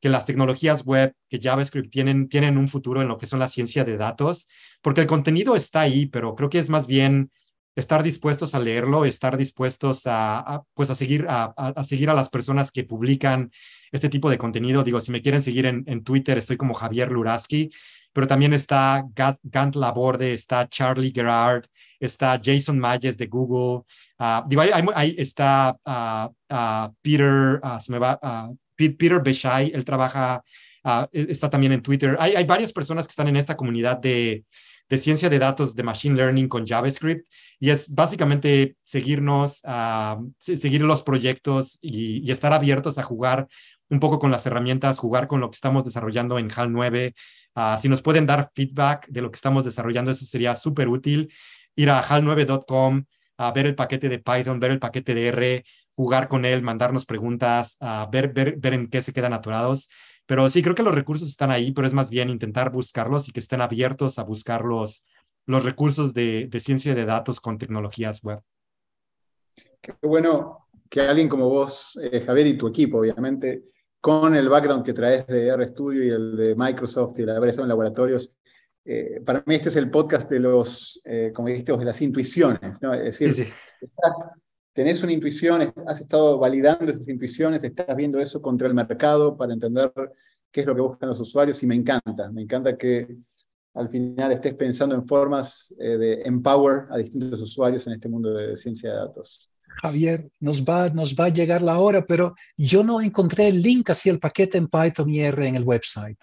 [0.00, 3.48] que las tecnologías web, que JavaScript tienen, tienen un futuro en lo que son la
[3.48, 4.48] ciencia de datos,
[4.82, 7.30] porque el contenido está ahí, pero creo que es más bien
[7.76, 12.14] estar dispuestos a leerlo, estar dispuestos a, a pues a seguir a, a, seguir a
[12.14, 13.50] las personas que publican
[13.94, 14.82] este tipo de contenido.
[14.82, 17.70] Digo, si me quieren seguir en, en Twitter, estoy como Javier Luraski,
[18.12, 21.64] pero también está Gant Laborde, está Charlie Gerard,
[22.00, 23.84] está Jason Mayes de Google,
[24.18, 28.18] uh, digo, ahí, ahí, está uh, Peter, se me va,
[28.74, 30.42] Peter Beshai, él trabaja,
[31.12, 32.16] e, está también en Twitter.
[32.18, 34.44] Hay, hay varias personas que están en esta comunidad de
[34.88, 37.26] de ciencia de datos de Machine Learning con JavaScript
[37.58, 43.48] y es básicamente seguirnos, a seguir los proyectos y, estar abiertos a jugar
[43.94, 47.14] un poco con las herramientas, jugar con lo que estamos desarrollando en HAL 9.
[47.54, 51.32] Ah, si nos pueden dar feedback de lo que estamos desarrollando, eso sería súper útil.
[51.76, 53.04] Ir a hal9.com,
[53.38, 55.64] a ver el paquete de Python, ver el paquete de R,
[55.94, 59.88] jugar con él, mandarnos preguntas, a ver, ver, ver en qué se quedan atorados.
[60.26, 63.32] Pero sí, creo que los recursos están ahí, pero es más bien intentar buscarlos y
[63.32, 65.06] que estén abiertos a buscar los,
[65.46, 68.40] los recursos de, de ciencia de datos con tecnologías web.
[69.80, 73.64] Qué bueno que alguien como vos, eh, Javier, y tu equipo, obviamente,
[74.04, 77.64] con el background que traes de RStudio y el de Microsoft y el haber estado
[77.64, 78.30] en laboratorios,
[78.84, 82.82] eh, para mí este es el podcast de los, eh, como dijiste, de las intuiciones.
[82.82, 82.92] ¿no?
[82.92, 83.50] Es decir,
[84.74, 89.54] tenés una intuición, has estado validando esas intuiciones, estás viendo eso contra el mercado para
[89.54, 89.90] entender
[90.52, 93.08] qué es lo que buscan los usuarios y me encanta, me encanta que
[93.72, 98.34] al final estés pensando en formas eh, de empower a distintos usuarios en este mundo
[98.34, 99.50] de ciencia de datos.
[99.82, 103.90] Javier, nos va, nos va a llegar la hora, pero yo no encontré el link
[103.90, 106.18] hacia el paquete en Python y R en el website.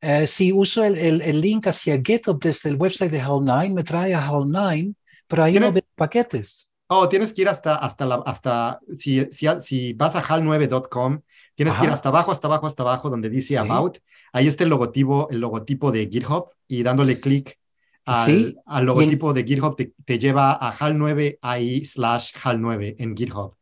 [0.00, 4.14] Eh, si uso el, el, link hacia GitHub desde el website de HAL9, me trae
[4.14, 4.94] a HAL9,
[5.26, 6.70] pero ahí no veo paquetes.
[6.88, 11.20] Oh, tienes que ir hasta, hasta, la, hasta si, si, si vas a hal9.com,
[11.54, 13.98] tienes que ir hasta abajo, hasta abajo, hasta abajo, donde dice About.
[14.32, 17.58] Ahí está el logotipo, el logotipo de GitHub y dándole clic
[18.04, 23.56] al, al, logotipo de GitHub te, te, lleva a HAL9 ahí slash HAL9 en GitHub.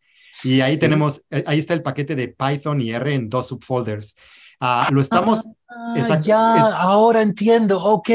[0.45, 4.16] Y ahí tenemos, eh, ahí está el paquete de Python y R en dos subfolders.
[4.61, 5.45] Ah, lo estamos...
[5.68, 8.11] Ah, ya, ahora entiendo, ok.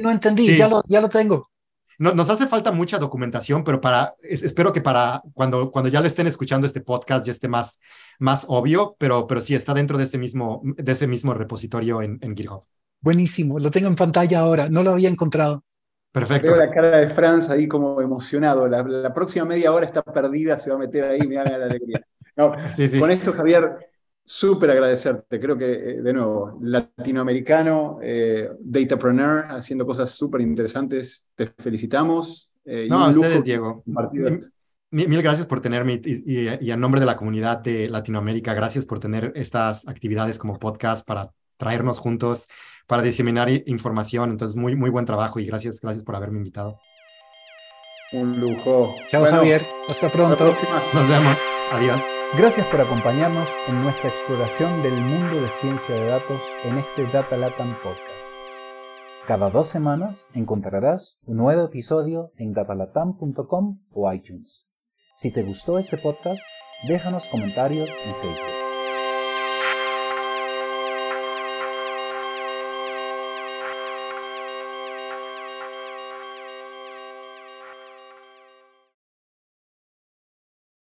[0.00, 1.48] No entendí, ya, lo, ya lo tengo
[1.98, 6.26] nos hace falta mucha documentación, pero para, espero que para cuando, cuando ya le estén
[6.26, 7.80] escuchando este podcast ya esté más,
[8.18, 12.18] más obvio, pero, pero sí está dentro de ese mismo, de ese mismo repositorio en,
[12.20, 12.64] en GitHub.
[13.04, 15.62] Buenísimo, lo tengo en pantalla ahora, no lo había encontrado.
[16.10, 16.46] Perfecto.
[16.46, 18.66] Veo la cara de Franz ahí como emocionado.
[18.66, 22.00] La, próxima media hora está perdida, se va a meter ahí, me da la alegría.
[22.34, 23.90] Con esto, Javier,
[24.24, 25.38] súper agradecerte.
[25.38, 31.26] Creo que, eh, de nuevo, latinoamericano, eh, datapreneur, haciendo cosas súper interesantes.
[31.34, 32.52] Te felicitamos.
[32.64, 33.84] Eh, no, a ustedes, Diego.
[34.90, 38.98] Mil, gracias por tenerme y, y, en nombre de la comunidad de Latinoamérica, gracias por
[38.98, 42.48] tener estas actividades como podcast para traernos juntos,
[42.86, 44.30] para diseminar información.
[44.30, 46.78] Entonces, muy, muy buen trabajo y gracias, gracias por haberme invitado.
[48.12, 48.94] Un lujo.
[49.10, 49.66] Chao, Javier.
[49.88, 50.44] Hasta pronto.
[50.44, 51.38] Nos vemos.
[51.72, 52.02] Adiós.
[52.36, 57.36] Gracias por acompañarnos en nuestra exploración del mundo de ciencia de datos en este Data
[57.36, 58.34] Latam Podcast.
[59.26, 64.68] Cada dos semanas encontrarás un nuevo episodio en datalatam.com o iTunes.
[65.16, 66.42] Si te gustó este podcast,
[66.88, 68.73] déjanos comentarios en Facebook.